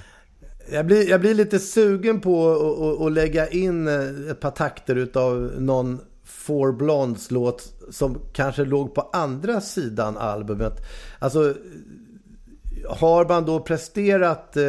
Jag 0.73 0.87
blir, 0.87 1.11
jag 1.11 1.21
blir 1.21 1.35
lite 1.35 1.59
sugen 1.59 2.21
på 2.21 2.51
att- 2.51 2.81
att- 3.01 3.07
att 3.07 3.13
lägga 3.13 3.49
in 3.49 3.89
ett 4.31 4.41
par 4.41 4.51
takter 4.51 4.97
utav 4.97 5.53
någon 5.59 6.01
Four 6.31 6.73
Blondes 6.73 7.31
låt 7.31 7.75
som 7.91 8.21
kanske 8.33 8.65
låg 8.65 8.95
på 8.95 9.01
andra 9.13 9.61
sidan 9.61 10.17
albumet. 10.17 10.75
Alltså, 11.19 11.55
har 12.89 13.29
man 13.29 13.45
då 13.45 13.61
presterat 13.61 14.57
eh, 14.57 14.63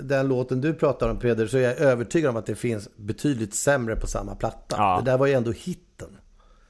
den 0.00 0.28
låten 0.28 0.60
du 0.60 0.74
pratar 0.74 1.08
om 1.08 1.18
Peder 1.18 1.46
så 1.46 1.56
är 1.56 1.62
jag 1.62 1.78
övertygad 1.78 2.30
om 2.30 2.36
att 2.36 2.46
det 2.46 2.54
finns 2.54 2.88
betydligt 2.96 3.54
sämre 3.54 3.96
på 3.96 4.06
samma 4.06 4.34
platta. 4.34 4.96
Det 4.96 5.10
där 5.10 5.18
var 5.18 5.26
ju 5.26 5.32
ändå 5.32 5.50
hitten. 5.52 6.08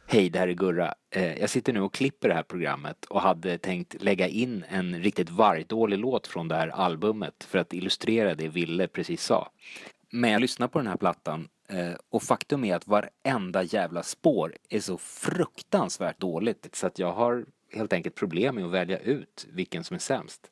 Hej, 0.06 0.30
det 0.30 0.38
här 0.38 0.48
är 0.48 0.52
Gurra. 0.52 0.94
Eh, 1.10 1.38
Jag 1.38 1.50
sitter 1.50 1.72
nu 1.72 1.80
och 1.80 1.94
klipper 1.94 2.28
det 2.28 2.34
här 2.34 2.42
programmet 2.42 3.04
och 3.04 3.20
hade 3.20 3.58
tänkt 3.58 4.02
lägga 4.02 4.28
in 4.28 4.64
en 4.68 5.02
riktigt 5.02 5.30
vargdålig 5.30 5.98
låt 5.98 6.26
från 6.26 6.48
det 6.48 6.54
här 6.54 6.68
albumet 6.68 7.44
för 7.48 7.58
att 7.58 7.72
illustrera 7.72 8.34
det 8.34 8.48
Ville 8.48 8.88
precis 8.88 9.24
sa. 9.24 9.48
Men 10.12 10.30
jag 10.30 10.40
lyssnar 10.40 10.68
på 10.68 10.78
den 10.78 10.88
här 10.88 10.96
plattan 10.96 11.40
eh, 11.40 11.46
Eh, 11.74 11.94
och 12.08 12.22
faktum 12.22 12.64
är 12.64 12.76
att 12.76 12.86
varenda 12.86 13.62
jävla 13.62 14.02
spår 14.02 14.56
är 14.68 14.80
så 14.80 14.98
fruktansvärt 14.98 16.20
dåligt 16.20 16.74
så 16.74 16.86
att 16.86 16.98
jag 16.98 17.12
har 17.12 17.46
helt 17.72 17.92
enkelt 17.92 18.14
problem 18.14 18.54
med 18.54 18.64
att 18.64 18.70
välja 18.70 18.98
ut 18.98 19.46
vilken 19.50 19.84
som 19.84 19.94
är 19.94 19.98
sämst. 19.98 20.50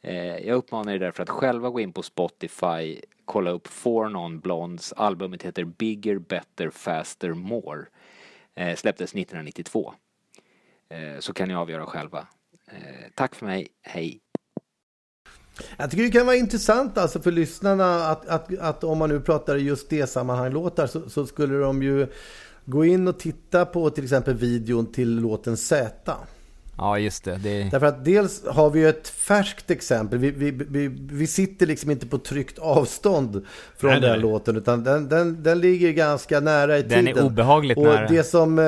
Eh, 0.00 0.36
jag 0.36 0.56
uppmanar 0.56 0.92
er 0.92 0.98
därför 0.98 1.22
att 1.22 1.30
själva 1.30 1.70
gå 1.70 1.80
in 1.80 1.92
på 1.92 2.02
Spotify, 2.02 3.00
kolla 3.24 3.50
upp 3.50 3.68
For 3.68 4.08
Non 4.08 4.40
Blondes, 4.40 4.92
albumet 4.92 5.42
heter 5.42 5.64
Bigger, 5.64 6.18
Better, 6.18 6.70
Faster, 6.70 7.34
More. 7.34 7.84
Eh, 8.54 8.76
släpptes 8.76 9.14
1992. 9.14 9.94
Så 11.18 11.32
kan 11.32 11.48
ni 11.48 11.54
avgöra 11.54 11.86
själva. 11.86 12.26
Tack 13.14 13.34
för 13.34 13.46
mig, 13.46 13.68
hej! 13.82 14.20
Jag 15.76 15.90
tycker 15.90 16.04
det 16.04 16.10
kan 16.10 16.26
vara 16.26 16.36
intressant 16.36 16.98
alltså 16.98 17.20
för 17.20 17.30
lyssnarna 17.30 18.06
att, 18.06 18.28
att, 18.28 18.58
att 18.58 18.84
om 18.84 18.98
man 18.98 19.08
nu 19.08 19.20
pratar 19.20 19.56
i 19.56 19.60
just 19.62 19.90
det 19.90 20.06
sammanhang 20.06 20.52
låtar 20.52 20.86
så, 20.86 21.10
så 21.10 21.26
skulle 21.26 21.58
de 21.58 21.82
ju 21.82 22.06
gå 22.64 22.84
in 22.84 23.08
och 23.08 23.18
titta 23.18 23.64
på 23.66 23.90
till 23.90 24.04
exempel 24.04 24.34
videon 24.34 24.92
till 24.92 25.20
låten 25.20 25.56
Z. 25.56 26.12
Ja, 26.76 26.98
just 26.98 27.24
det. 27.24 27.36
det... 27.36 27.68
Därför 27.70 27.86
att 27.86 28.04
dels 28.04 28.46
har 28.46 28.70
vi 28.70 28.80
ju 28.80 28.88
ett 28.88 29.08
färskt 29.08 29.70
exempel. 29.70 30.18
Vi, 30.18 30.30
vi, 30.30 30.50
vi, 30.50 30.88
vi 31.10 31.26
sitter 31.26 31.66
liksom 31.66 31.90
inte 31.90 32.06
på 32.06 32.18
tryckt 32.18 32.58
avstånd 32.58 33.46
från 33.76 33.90
Nej, 33.90 34.00
den 34.00 34.10
nej. 34.10 34.20
låten. 34.20 34.56
Utan 34.56 34.84
den, 34.84 35.08
den, 35.08 35.42
den 35.42 35.60
ligger 35.60 35.92
ganska 35.92 36.40
nära 36.40 36.78
i 36.78 36.82
Den 36.82 37.06
är 37.06 37.12
tiden. 37.12 37.26
obehagligt 37.26 37.78
Och 37.78 37.84
nära. 37.84 38.08
det 38.08 38.24
som, 38.24 38.58
eh, 38.58 38.64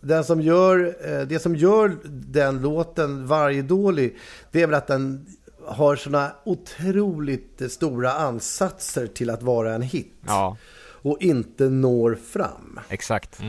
den 0.00 0.24
som 0.24 0.40
gör, 0.40 0.94
eh, 1.04 1.20
det 1.20 1.38
som 1.38 1.56
gör 1.56 1.96
den 2.04 2.62
låten 2.62 3.26
varje 3.26 3.62
dålig, 3.62 4.16
det 4.50 4.62
är 4.62 4.66
väl 4.66 4.74
att 4.74 4.86
den 4.86 5.26
har 5.66 5.96
såna 5.96 6.32
otroligt 6.44 7.72
stora 7.72 8.12
ansatser 8.12 9.06
till 9.06 9.30
att 9.30 9.42
vara 9.42 9.74
en 9.74 9.82
hit. 9.82 10.14
Ja. 10.26 10.56
Och 11.02 11.22
inte 11.22 11.68
når 11.68 12.14
fram. 12.14 12.80
Exakt. 12.88 13.40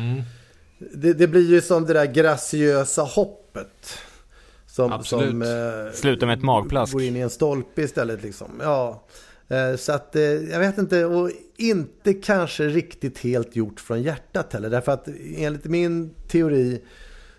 Det, 0.93 1.13
det 1.13 1.27
blir 1.27 1.49
ju 1.49 1.61
som 1.61 1.85
det 1.85 1.93
där 1.93 2.05
graciösa 2.05 3.01
hoppet. 3.01 3.97
Som, 4.67 4.91
Absolut. 4.91 5.29
som 5.29 5.41
eh, 5.41 5.93
Slutar 5.93 6.27
med 6.27 6.37
ett 6.37 6.43
magplask. 6.43 6.93
Går 6.93 7.01
in 7.01 7.15
i 7.15 7.19
en 7.19 7.29
stolpe 7.29 7.81
istället 7.81 8.23
liksom. 8.23 8.47
Ja. 8.61 9.03
Eh, 9.47 9.75
så 9.75 9.91
att 9.91 10.15
eh, 10.15 10.23
jag 10.23 10.59
vet 10.59 10.77
inte. 10.77 11.05
Och 11.05 11.31
inte 11.57 12.13
kanske 12.13 12.63
riktigt 12.67 13.19
helt 13.19 13.55
gjort 13.55 13.79
från 13.79 14.01
hjärtat 14.01 14.53
heller. 14.53 14.69
Därför 14.69 14.91
att 14.91 15.07
enligt 15.37 15.65
min 15.65 16.13
teori 16.27 16.81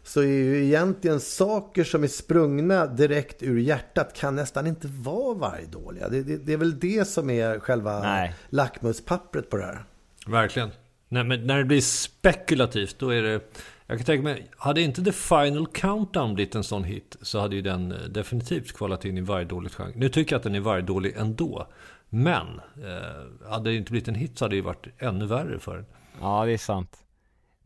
så 0.04 0.20
är 0.20 0.26
ju 0.26 0.64
egentligen 0.64 1.20
saker 1.20 1.84
som 1.84 2.02
är 2.04 2.08
sprungna 2.08 2.86
direkt 2.86 3.42
ur 3.42 3.58
hjärtat 3.58 4.14
kan 4.16 4.36
nästan 4.36 4.66
inte 4.66 4.88
vara 4.88 5.34
vargdåliga. 5.34 6.08
Det, 6.08 6.22
det, 6.22 6.36
det 6.36 6.52
är 6.52 6.56
väl 6.56 6.78
det 6.78 7.08
som 7.08 7.30
är 7.30 7.58
själva 7.58 8.00
Nej. 8.00 8.34
lackmuspappret 8.48 9.50
på 9.50 9.56
det 9.56 9.64
här. 9.64 9.84
Verkligen. 10.26 10.70
Nej, 11.08 11.24
men 11.24 11.46
när 11.46 11.58
det 11.58 11.64
blir 11.64 11.80
spekulativt, 11.80 12.98
då 12.98 13.10
är 13.10 13.22
det... 13.22 13.40
Jag 13.86 13.98
kan 13.98 14.04
tänka 14.04 14.22
mig, 14.22 14.50
hade 14.56 14.80
inte 14.80 15.04
The 15.04 15.12
Final 15.12 15.66
Countdown 15.66 16.34
blivit 16.34 16.54
en 16.54 16.64
sån 16.64 16.84
hit 16.84 17.16
så 17.22 17.40
hade 17.40 17.56
ju 17.56 17.62
den 17.62 17.92
eh, 17.92 17.98
definitivt 17.98 18.72
kvalat 18.72 19.04
in 19.04 19.18
i 19.18 19.20
varje 19.20 19.44
dåligt 19.44 19.74
genre. 19.74 19.92
Nu 19.94 20.08
tycker 20.08 20.32
jag 20.32 20.38
att 20.38 20.42
den 20.42 20.54
är 20.54 20.60
varje 20.60 20.82
dålig 20.82 21.14
ändå. 21.16 21.66
Men, 22.08 22.60
eh, 22.76 23.50
hade 23.50 23.70
det 23.70 23.76
inte 23.76 23.90
blivit 23.90 24.08
en 24.08 24.14
hit 24.14 24.38
så 24.38 24.44
hade 24.44 24.52
det 24.52 24.56
ju 24.56 24.62
varit 24.62 24.86
ännu 24.98 25.26
värre 25.26 25.58
för 25.58 25.76
den. 25.76 25.86
Ja, 26.20 26.44
det 26.44 26.52
är 26.52 26.58
sant. 26.58 27.03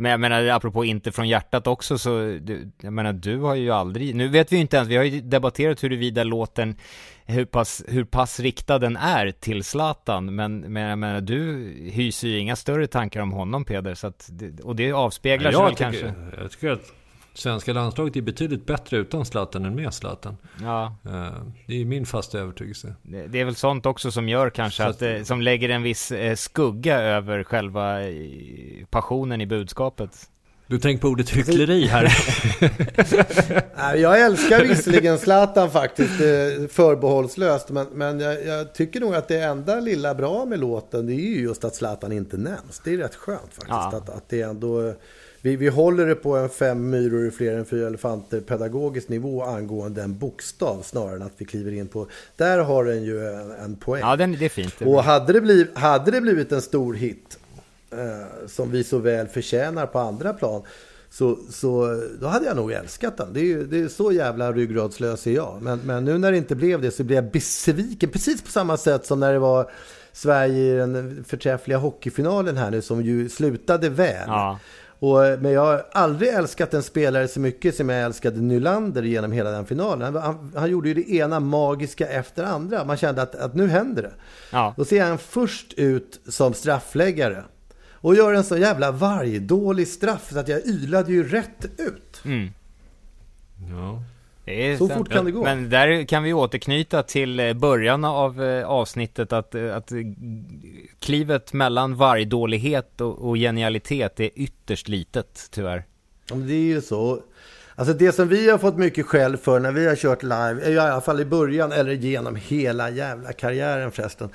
Men 0.01 0.11
jag 0.11 0.21
menar, 0.21 0.49
apropå 0.49 0.85
inte 0.85 1.13
från 1.13 1.29
hjärtat 1.29 1.67
också 1.67 1.99
så, 1.99 2.19
du, 2.41 2.71
jag 2.81 2.93
menar 2.93 3.13
du 3.13 3.39
har 3.39 3.55
ju 3.55 3.71
aldrig, 3.71 4.15
nu 4.15 4.29
vet 4.29 4.53
vi 4.53 4.57
ju 4.57 4.63
inte 4.63 4.77
ens, 4.77 4.89
vi 4.89 4.97
har 4.97 5.05
ju 5.05 5.21
debatterat 5.21 5.85
huruvida 5.85 6.25
låten, 6.25 6.77
hur 7.27 7.45
pass, 7.45 7.85
hur 7.89 8.05
pass 8.05 8.41
riktad 8.41 8.79
den 8.79 8.97
är 8.97 9.31
till 9.31 9.65
Zlatan, 9.65 10.35
men, 10.35 10.61
men 10.61 10.83
jag 10.83 10.99
menar 10.99 11.21
du 11.21 11.73
hyser 11.93 12.29
ju 12.29 12.39
inga 12.39 12.57
större 12.57 12.87
tankar 12.87 13.21
om 13.21 13.33
honom 13.33 13.65
Peder, 13.65 13.95
så 13.95 14.07
att, 14.07 14.31
och 14.63 14.77
det 14.77 14.93
avspeglar 14.93 15.53
sig 15.53 15.61
jag 15.61 15.65
väl 15.67 15.75
tycker, 15.75 15.85
kanske. 15.85 16.41
Jag 16.41 16.51
tycker 16.51 16.71
att 16.71 16.93
svenska 17.39 17.73
landslaget 17.73 18.17
är 18.17 18.21
betydligt 18.21 18.67
bättre 18.67 18.97
utan 18.97 19.25
Zlatan 19.25 19.65
än 19.65 19.75
med 19.75 19.95
Zlatan. 19.95 20.37
Ja. 20.63 20.97
Eh, 21.05 21.43
Det 21.67 21.81
är 21.81 21.85
min 21.85 22.07
fasta 22.07 22.39
övertygelse. 22.39 22.95
Det, 23.03 23.41
är 23.41 23.45
väl 23.45 23.55
sånt 23.55 23.87
också 23.87 24.11
som 24.11 24.29
gör 24.29 24.51
kanske 24.51 24.83
Så 24.83 24.89
att, 24.89 25.03
eh, 25.03 25.23
som 25.23 25.43
lägger 25.43 25.69
en 25.69 25.83
viss 25.83 26.13
eh, 26.13 26.35
skugga 26.35 27.01
över 27.01 27.45
själva 27.45 27.97
passionen 28.91 29.41
i 29.41 29.47
budskapet. 29.47 30.29
Du 30.69 30.79
tänker 30.79 31.03
på 31.03 31.09
ordet 31.09 31.31
hyckleri 31.31 31.87
här. 31.87 32.13
Nej, 33.77 34.01
Jag 34.01 34.21
älskar 34.21 34.65
visserligen 34.65 35.19
Zlatan 35.19 35.71
faktiskt 35.71 36.21
eh, 36.21 36.69
förbehållslöst. 36.69 37.71
Men, 37.71 37.87
men 37.93 38.21
jag, 38.21 38.47
jag 38.47 38.75
tycker 38.75 39.01
nog 39.01 39.15
att 39.15 39.29
det 39.29 39.41
enda 39.41 39.81
lilla 39.81 40.15
bra 40.15 40.45
med 40.45 40.59
låten 40.61 41.07
det 41.07 41.13
är 41.13 41.37
ju 41.37 41.41
just 41.41 41.65
att 41.65 41.75
Zlatan 41.75 42.13
inte 42.13 42.37
nämns. 42.37 42.81
Det 42.85 42.93
är 42.93 42.97
rätt 42.97 43.15
skönt 43.15 43.41
faktiskt. 43.41 43.69
Ja. 43.69 43.97
Att, 43.97 44.09
att 44.09 44.29
det 44.29 44.43
ändå, 44.43 44.95
vi, 45.49 45.57
vi 45.57 45.69
håller 45.69 46.07
det 46.07 46.15
på 46.15 46.37
en 46.37 46.49
fem 46.49 46.91
myror 46.91 47.27
är 47.27 47.31
fler 47.31 47.59
än 47.59 47.65
fyra 47.65 47.87
elefanter 47.87 48.41
pedagogisk 48.41 49.09
nivå 49.09 49.43
angående 49.43 50.03
en 50.03 50.19
bokstav 50.19 50.83
snarare 50.83 51.17
än 51.17 51.23
att 51.23 51.33
vi 51.37 51.45
kliver 51.45 51.73
in 51.73 51.89
på... 51.89 52.07
Där 52.37 52.59
har 52.59 52.85
den 52.85 53.03
ju 53.05 53.27
en, 53.27 53.51
en 53.51 53.77
poäng. 53.77 54.01
Ja, 54.01 54.17
den, 54.17 54.33
det 54.33 54.45
är 54.45 54.49
fint. 54.49 54.75
Och 54.81 55.03
hade 55.03 55.33
det, 55.33 55.41
blivit, 55.41 55.79
hade 55.79 56.11
det 56.11 56.21
blivit 56.21 56.53
en 56.53 56.63
stor 56.63 56.95
hit 56.95 57.39
eh, 57.91 58.47
som 58.47 58.71
vi 58.71 58.85
så 58.85 58.99
väl 58.99 59.29
förtjänar 59.29 59.87
på 59.87 59.99
andra 59.99 60.33
plan 60.33 60.63
så, 61.11 61.39
så 61.51 62.03
då 62.21 62.27
hade 62.27 62.47
jag 62.47 62.57
nog 62.57 62.73
älskat 62.73 63.17
den. 63.17 63.33
Det 63.33 63.41
är, 63.41 63.45
ju, 63.45 63.67
det 63.67 63.81
är 63.81 63.89
så 63.89 64.13
jävla 64.13 64.53
ryggradslös 64.53 65.27
är 65.27 65.31
jag. 65.31 65.59
Men, 65.63 65.81
men 65.85 66.05
nu 66.05 66.19
när 66.19 66.33
det 66.33 66.39
inte 66.39 66.55
blev 66.55 66.81
det 66.81 66.91
så 66.91 67.05
blev 67.05 67.17
jag 67.17 67.33
besviken. 67.33 68.11
Precis 68.11 68.43
på 68.43 68.51
samma 68.51 68.77
sätt 68.77 69.07
som 69.07 69.21
när 69.21 69.33
det 69.33 69.39
var 69.39 69.71
Sverige 70.13 70.75
i 70.75 70.77
den 70.77 71.25
förträffliga 71.29 71.79
hockeyfinalen 71.79 72.57
här 72.57 72.71
nu 72.71 72.83
som 72.83 73.03
ju 73.03 73.29
slutade 73.29 73.89
väl. 73.89 74.25
Ja. 74.27 74.59
Och, 74.99 75.19
men 75.19 75.53
jag 75.53 75.65
har 75.65 75.87
aldrig 75.93 76.31
älskat 76.31 76.75
en 76.75 76.83
spelare 76.83 77.29
så 77.29 77.41
mycket 77.41 77.77
som 77.77 77.89
jag 77.89 78.03
älskade 78.03 78.41
Nylander 78.41 79.03
genom 79.03 79.33
hela 79.33 79.51
den 79.51 79.67
finalen. 79.67 80.15
Han, 80.15 80.23
han, 80.23 80.53
han 80.57 80.71
gjorde 80.71 80.89
ju 80.89 80.95
det 80.95 81.11
ena 81.11 81.41
magiska 81.41 82.09
efter 82.09 82.45
andra. 82.45 82.85
Man 82.85 82.97
kände 82.97 83.23
att, 83.23 83.35
att 83.35 83.55
nu 83.55 83.69
händer 83.69 84.03
det. 84.03 84.13
Ja. 84.53 84.75
Då 84.77 84.85
ser 84.85 85.05
han 85.05 85.19
först 85.19 85.73
ut 85.73 86.21
som 86.29 86.55
straffläggare. 86.55 87.45
Och 88.01 88.15
gör 88.15 88.35
en 88.35 88.45
så 88.45 88.57
jävla 88.57 88.93
vargdålig 88.93 89.89
straff 89.89 90.33
så 90.33 90.39
att 90.39 90.49
jag 90.49 90.67
ylade 90.67 91.13
ju 91.13 91.29
rätt 91.29 91.65
ut. 91.79 92.21
Mm. 92.25 92.51
Ja. 93.71 94.03
Så 94.79 94.89
fort 94.89 95.09
kan 95.09 95.25
det 95.25 95.31
gå. 95.31 95.43
Men 95.45 95.71
där 95.71 96.05
kan 96.05 96.23
vi 96.23 96.33
återknyta 96.33 97.03
till 97.03 97.41
eh, 97.41 97.53
början 97.53 98.05
av 98.05 98.43
eh, 98.43 98.67
avsnittet 98.67 99.33
att, 99.33 99.55
eh, 99.55 99.77
att 99.77 99.93
klivet 101.01 101.53
mellan 101.53 101.97
vargdålighet 101.97 103.01
och, 103.01 103.29
och 103.29 103.37
genialitet 103.37 104.21
är 104.21 104.31
ytterst 104.35 104.89
litet, 104.89 105.49
tyvärr. 105.51 105.85
Det 106.33 106.55
är 106.55 106.75
ju 106.75 106.81
så. 106.81 107.23
Alltså 107.75 107.95
det 107.95 108.13
som 108.13 108.29
vi 108.29 108.51
har 108.51 108.59
fått 108.59 108.77
mycket 108.77 109.07
skäll 109.07 109.37
för 109.37 109.61
när 109.61 109.73
vi 109.73 109.89
har 109.89 109.97
kört 109.97 110.23
live, 110.23 110.71
i 110.71 110.79
alla 110.79 111.01
fall 111.01 111.21
i 111.21 111.25
början 111.25 111.73
eller 111.73 111.93
genom 111.93 112.37
hela 112.37 112.91
jävla 112.91 113.33
karriären 113.33 113.93
förresten. 113.93 114.29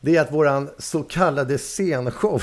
Det 0.00 0.16
är 0.16 0.20
att 0.20 0.32
våran 0.32 0.70
så 0.78 1.02
kallade 1.02 1.58
scenshow 1.58 2.42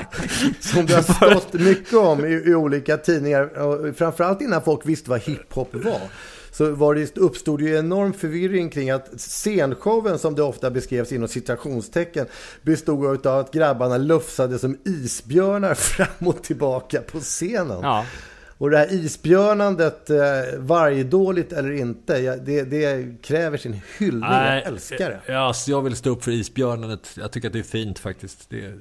som 0.60 0.86
det 0.86 0.94
har 0.94 1.02
stått 1.02 1.52
mycket 1.52 1.94
om 1.94 2.24
i, 2.24 2.32
i 2.32 2.54
olika 2.54 2.96
tidningar, 2.96 3.58
och 3.58 3.96
framförallt 3.96 4.40
innan 4.40 4.62
folk 4.62 4.86
visste 4.86 5.10
vad 5.10 5.20
hiphop 5.20 5.68
var. 5.72 6.00
Så 6.52 6.70
var 6.70 6.94
det, 6.94 7.16
uppstod 7.16 7.60
ju 7.60 7.78
enorm 7.78 8.12
förvirring 8.12 8.70
kring 8.70 8.90
att 8.90 9.08
scenshowen 9.16 10.18
som 10.18 10.34
det 10.34 10.42
ofta 10.42 10.70
beskrevs 10.70 11.12
inom 11.12 11.28
citationstecken 11.28 12.26
bestod 12.62 13.26
av 13.26 13.38
att 13.38 13.52
grabbarna 13.52 13.96
lufsade 13.96 14.58
som 14.58 14.78
isbjörnar 14.84 15.74
fram 15.74 16.28
och 16.28 16.42
tillbaka 16.42 17.02
på 17.02 17.20
scenen. 17.20 17.78
Ja. 17.82 18.06
Och 18.62 18.70
det 18.70 18.78
här 18.78 18.92
isbjörnandet, 18.92 20.10
eh, 20.10 20.16
vargdåligt 20.58 21.52
eller 21.52 21.72
inte, 21.72 22.36
det, 22.36 22.62
det 22.62 23.22
kräver 23.22 23.58
sin 23.58 23.80
hyllning. 23.98 24.30
Jag 24.30 24.62
älskar 24.62 25.10
det. 25.10 25.20
Ja, 25.32 25.38
alltså, 25.38 25.70
jag 25.70 25.82
vill 25.82 25.96
stå 25.96 26.10
upp 26.10 26.24
för 26.24 26.30
isbjörnandet. 26.30 27.10
Jag 27.14 27.32
tycker 27.32 27.48
att 27.48 27.52
det 27.52 27.58
är 27.58 27.62
fint 27.62 27.98
faktiskt. 27.98 28.50
Det 28.50 28.64
är, 28.64 28.78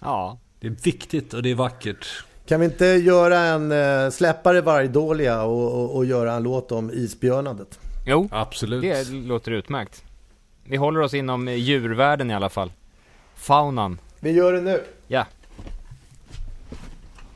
ja. 0.00 0.38
Det 0.60 0.66
är 0.66 0.76
viktigt 0.84 1.34
och 1.34 1.42
det 1.42 1.50
är 1.50 1.54
vackert. 1.54 2.24
Kan 2.46 2.60
vi 2.60 2.66
inte 2.66 2.86
göra 2.86 3.38
en, 3.38 3.72
eh, 3.72 4.10
släppa 4.10 4.52
det 4.52 4.60
vargdåliga 4.60 5.42
och, 5.42 5.80
och, 5.80 5.96
och 5.96 6.04
göra 6.04 6.32
en 6.32 6.42
låt 6.42 6.72
om 6.72 6.90
isbjörnandet? 6.90 7.78
Jo, 8.06 8.28
Absolut. 8.32 8.82
det 8.82 9.10
låter 9.10 9.50
utmärkt. 9.50 10.04
Vi 10.64 10.76
håller 10.76 11.00
oss 11.00 11.14
inom 11.14 11.48
eh, 11.48 11.54
djurvärlden 11.54 12.30
i 12.30 12.34
alla 12.34 12.48
fall. 12.48 12.72
Faunan. 13.34 13.98
Vi 14.20 14.30
gör 14.30 14.52
det 14.52 14.60
nu. 14.60 14.84
Ja. 15.06 15.26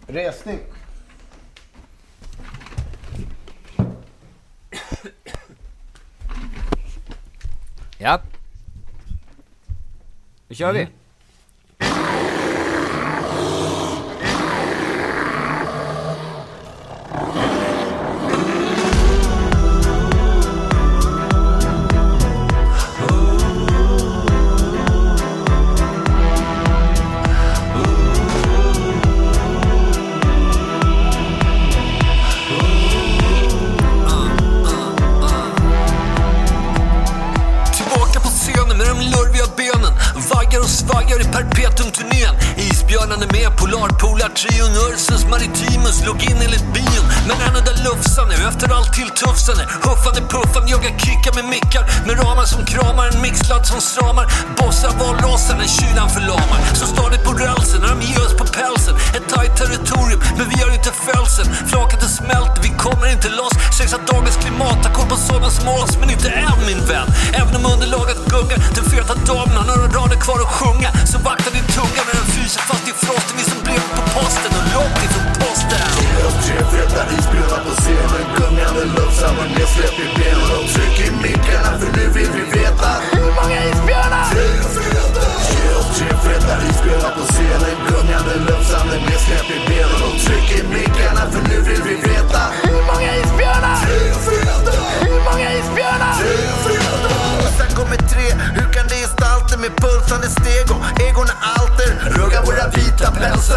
Resning. 0.06 0.58
Ja. 7.98 8.20
Nu 10.48 10.54
kör 10.54 10.72
vi. 10.72 10.88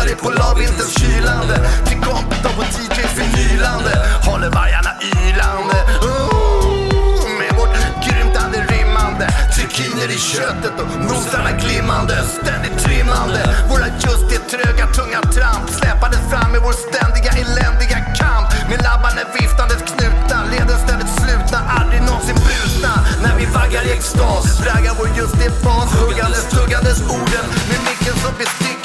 Pälsar 0.07 0.11
i 0.11 0.15
polarvinterns 0.15 0.99
kylande. 0.99 1.69
Till 1.85 1.97
kompet 2.01 2.43
på 2.43 2.63
DJs 2.63 3.17
vinylande 3.17 3.93
Håller 4.23 4.49
vargarna 4.49 4.91
ylande. 5.01 5.77
Ooh, 6.01 7.29
Med 7.39 7.55
vårt 7.59 7.75
grymtande 8.05 8.57
rimmande 8.57 9.27
Trikiner 9.55 10.09
i 10.11 10.17
köttet 10.17 10.79
och 10.79 11.03
nosarna 11.03 11.51
glimmande. 11.51 12.15
Ständigt 12.23 12.77
trimmande. 12.83 13.41
Våra 13.69 13.87
just 13.87 14.29
det 14.29 14.57
tröga 14.57 14.87
tunga 14.87 15.21
tramp. 15.21 15.69
Släpades 15.69 16.19
fram 16.31 16.55
i 16.55 16.59
vår 16.59 16.75
ständiga 16.87 17.31
eländiga 17.43 17.99
kamp. 18.19 18.47
Med 18.69 18.79
labbarna 18.87 19.21
viftandes 19.39 19.81
knutna. 19.91 20.37
Leden 20.51 20.79
ständigt 20.85 21.13
slutna, 21.21 21.59
aldrig 21.77 22.01
någonsin 22.01 22.37
brutna. 22.45 22.93
När 23.23 23.35
vi 23.39 23.45
vaggar 23.45 23.83
i 23.89 23.91
extas 23.91 24.59
Braggar 24.63 24.93
vår 24.99 25.09
just 25.17 25.35
det 25.41 25.51
bas. 25.63 25.89
Huggandes, 26.01 26.45
tuggandes 26.55 26.99
orden. 27.01 27.45
Med 27.69 27.79
micken 27.87 28.15
som 28.23 28.33
bestick. 28.39 28.76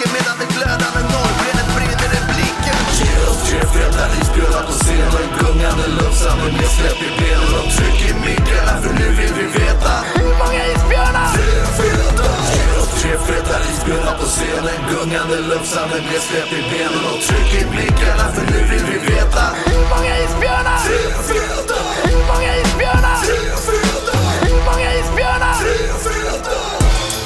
Nedsläpp 6.22 7.02
i 7.02 7.10
benen 7.20 7.54
Och 7.58 7.70
tryck 7.76 8.10
i 8.10 8.14
mickarna 8.14 8.82
för 8.82 8.92
nu 8.94 9.08
vill 9.08 9.34
vi 9.38 9.46
veta 9.58 9.94
Hur 10.14 10.34
många 10.42 10.66
isbjörnar? 10.66 11.28
Tre 11.34 11.50
feta 11.78 12.28
Ge 12.54 12.78
oss 12.80 13.02
tre 13.02 13.12
feta 13.26 13.56
isbjörnar 13.70 14.18
på 14.18 14.24
scenen 14.24 14.78
Gungande 14.90 15.36
lufsande 15.40 15.96
nedsläpp 15.96 16.52
i 16.52 16.62
benen 16.70 17.04
Och 17.12 17.20
tryck 17.26 17.62
i 17.62 17.64
mickarna 17.76 18.24
för 18.34 18.44
nu 18.52 18.58
vill 18.70 18.84
vi 18.90 18.98
veta 19.14 19.44
Hur 19.66 19.84
många 19.94 20.18
isbjörnar? 20.24 20.78
Tre 20.86 21.00
feta 21.28 21.80
Hur 22.08 22.22
många 22.30 22.50
isbjörnar? 22.62 23.16
Tre 23.26 23.38
feta 23.66 24.18
Hur 24.46 24.60
många 24.68 24.88
isbjörnar? 25.00 25.54
Tre 25.62 25.76
feta 26.04 26.56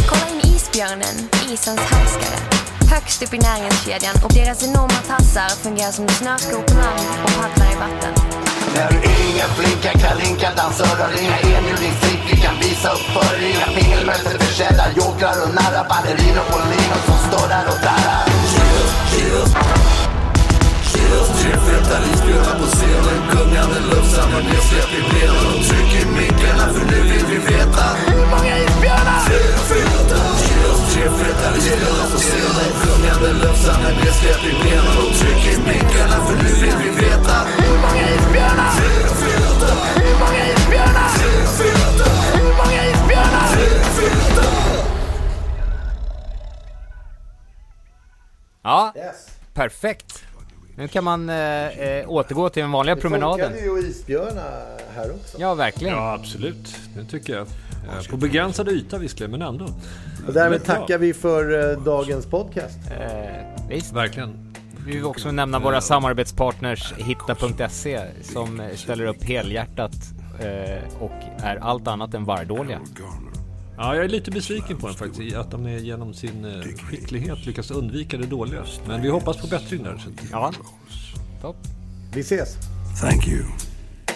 Kolla 0.08 0.28
in 0.32 0.54
isbjörnen, 0.54 1.16
isens 1.52 1.80
härskare. 1.80 2.38
Högst 2.90 3.22
upp 3.22 3.34
i 3.34 3.38
näringskedjan 3.38 4.14
och 4.24 4.32
deras 4.32 4.62
enorma 4.62 5.00
tassar 5.08 5.48
fungerar 5.48 5.92
som 5.92 6.06
land 6.24 6.42
och 6.58 6.66
paddlar 6.66 7.72
i 7.72 7.76
vatten. 7.76 8.45
När 8.76 8.88
du 8.90 8.96
är 8.96 9.20
inga 9.30 9.48
flinka 9.56 9.92
kalinka 9.98 10.48
dansörer 10.56 11.10
Inga 11.22 11.36
Vi 12.30 12.36
kan 12.42 12.56
visa 12.58 12.88
upp 12.96 13.06
för 13.14 13.34
er. 13.34 13.48
Inga 13.50 13.66
pingelmönsterförsedda 13.76 14.84
jokrar 14.96 15.36
och 15.44 15.54
narra 15.58 15.82
Ballerinor 15.90 16.44
på 16.50 16.58
linor 16.70 17.00
som 17.06 17.18
står 17.28 17.48
där 17.48 17.66
och 17.72 17.80
darrar 17.86 18.24
Ge 19.16 19.26
oss 21.20 21.30
tre 21.38 21.52
feta 21.66 21.96
isbjörnar 22.12 22.56
på 22.60 22.66
scenen 22.76 23.18
Gungande 23.32 23.80
lufsarmen 23.90 24.44
nedsläpp 24.44 24.92
i 24.98 25.02
benen 25.12 25.46
Och 25.46 25.64
tryck 25.68 25.92
i 26.02 26.06
mickarna 26.18 26.64
för 26.74 26.84
nu 26.90 27.00
vill 27.10 27.26
vi 27.30 27.38
veta 27.38 27.86
Hur 28.06 28.26
många 28.26 28.58
isbjörnar? 28.58 29.20
Tre 29.28 29.38
feta 29.68 30.35
Tre 30.96 31.04
feta 31.04 31.56
isbjörnar 31.56 32.10
på 32.10 32.18
scenen 32.18 32.70
Gungande 32.84 33.32
lufsarmen 33.32 33.94
nedsläpp 33.94 34.44
i 34.44 34.52
benen 34.62 34.96
Och 34.98 35.14
tryck 35.14 35.46
i 35.54 35.58
mickarna 35.58 36.26
för 36.26 36.36
nu 36.36 36.48
vill 36.60 36.76
vi 36.82 36.90
veta 37.04 37.36
Hur 37.58 37.78
många 37.78 38.10
isbjörnar? 38.16 38.70
Tre 38.76 38.88
feta 39.22 39.74
Hur 40.00 40.18
många 40.18 40.46
isbjörnar? 40.52 41.08
Tre 41.18 41.46
feta 41.58 42.10
Hur 42.38 42.52
många 42.56 42.86
isbjörnar? 42.86 43.48
Tre 43.54 43.66
feta 43.96 44.42
Ja, 48.62 48.94
perfekt. 49.54 50.24
Nu 50.76 50.88
kan 50.88 51.04
man 51.04 51.28
eh, 51.30 51.66
eh, 51.68 52.10
återgå 52.10 52.48
till 52.48 52.62
den 52.62 52.72
vanliga 52.72 52.96
promenaden. 52.96 53.52
Det 53.52 53.60
ju 53.60 53.78
isbjörna 53.78 54.42
här 54.96 55.10
också. 55.10 55.36
Ja, 55.40 55.54
verkligen. 55.54 55.94
Ja, 55.94 56.14
absolut. 56.14 56.76
Det 56.96 57.04
tycker 57.04 57.32
jag. 57.34 57.42
Eh, 57.42 58.10
På 58.10 58.16
begränsad 58.16 58.68
yta 58.68 58.98
visserligen, 58.98 59.30
men 59.30 59.42
ändå. 59.42 59.64
Och 60.26 60.32
därmed 60.32 60.64
tackar 60.64 60.98
vi 60.98 61.14
för 61.14 61.70
eh, 61.72 61.78
dagens 61.84 62.26
podcast. 62.26 62.78
Eh, 63.00 63.68
visst. 63.68 63.92
Verkligen. 63.92 64.54
Vi 64.86 64.92
vill 64.92 65.04
också 65.04 65.32
nämna 65.32 65.58
våra 65.58 65.80
samarbetspartnners 65.80 66.94
Hitta.se 66.96 68.00
som 68.22 68.62
ställer 68.74 69.06
upp 69.06 69.24
helhjärtat 69.24 69.92
eh, 70.40 71.02
och 71.02 71.12
är 71.42 71.56
allt 71.56 71.88
annat 71.88 72.14
än 72.14 72.24
vargdåliga. 72.24 72.80
Ja, 73.78 73.94
jag 73.94 74.04
är 74.04 74.08
lite 74.08 74.30
besviken 74.30 74.78
på 74.78 74.86
den 74.86 74.96
faktiskt. 74.96 75.36
Att 75.36 75.50
de 75.50 75.66
är 75.66 75.78
genom 75.78 76.14
sin 76.14 76.44
eh, 76.44 76.62
skicklighet 76.62 77.46
lyckas 77.46 77.70
undvika 77.70 78.16
det 78.16 78.26
dåliga. 78.26 78.64
Men 78.88 79.02
vi 79.02 79.08
hoppas 79.08 79.36
på 79.36 79.46
bättring 79.46 79.82
där. 79.82 79.98
Så. 79.98 80.10
Ja, 80.30 80.52
topp. 81.40 81.56
Vi 82.14 82.20
ses. 82.20 82.56
Thank 83.00 83.28
you 83.28 83.44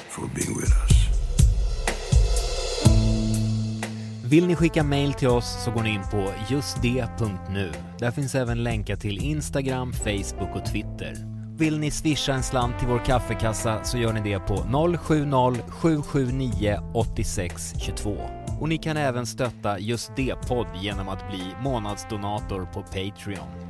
for 0.08 0.22
being 0.34 0.60
with 0.60 0.72
us. 0.82 1.00
Vill 4.30 4.46
ni 4.46 4.56
skicka 4.56 4.84
mail 4.84 5.12
till 5.12 5.28
oss 5.28 5.64
så 5.64 5.70
går 5.70 5.82
ni 5.82 5.90
in 5.90 6.02
på 6.10 6.32
justd.nu. 6.50 7.72
Där 7.98 8.10
finns 8.10 8.34
även 8.34 8.62
länkar 8.62 8.96
till 8.96 9.18
Instagram, 9.18 9.92
Facebook 9.92 10.56
och 10.56 10.66
Twitter. 10.66 11.14
Vill 11.58 11.78
ni 11.78 11.90
swisha 11.90 12.32
en 12.32 12.42
slant 12.42 12.78
till 12.78 12.88
vår 12.88 13.04
kaffekassa 13.04 13.84
så 13.84 13.98
gör 13.98 14.12
ni 14.12 14.20
det 14.20 14.38
på 14.38 14.56
070-779 14.56 16.92
8622. 16.94 18.16
Och 18.60 18.68
ni 18.68 18.78
kan 18.78 18.96
även 18.96 19.26
stötta 19.26 19.78
Just 19.78 20.16
det-podd 20.16 20.66
genom 20.82 21.08
att 21.08 21.30
bli 21.30 21.42
månadsdonator 21.62 22.68
på 22.72 22.82
Patreon. 22.82 23.69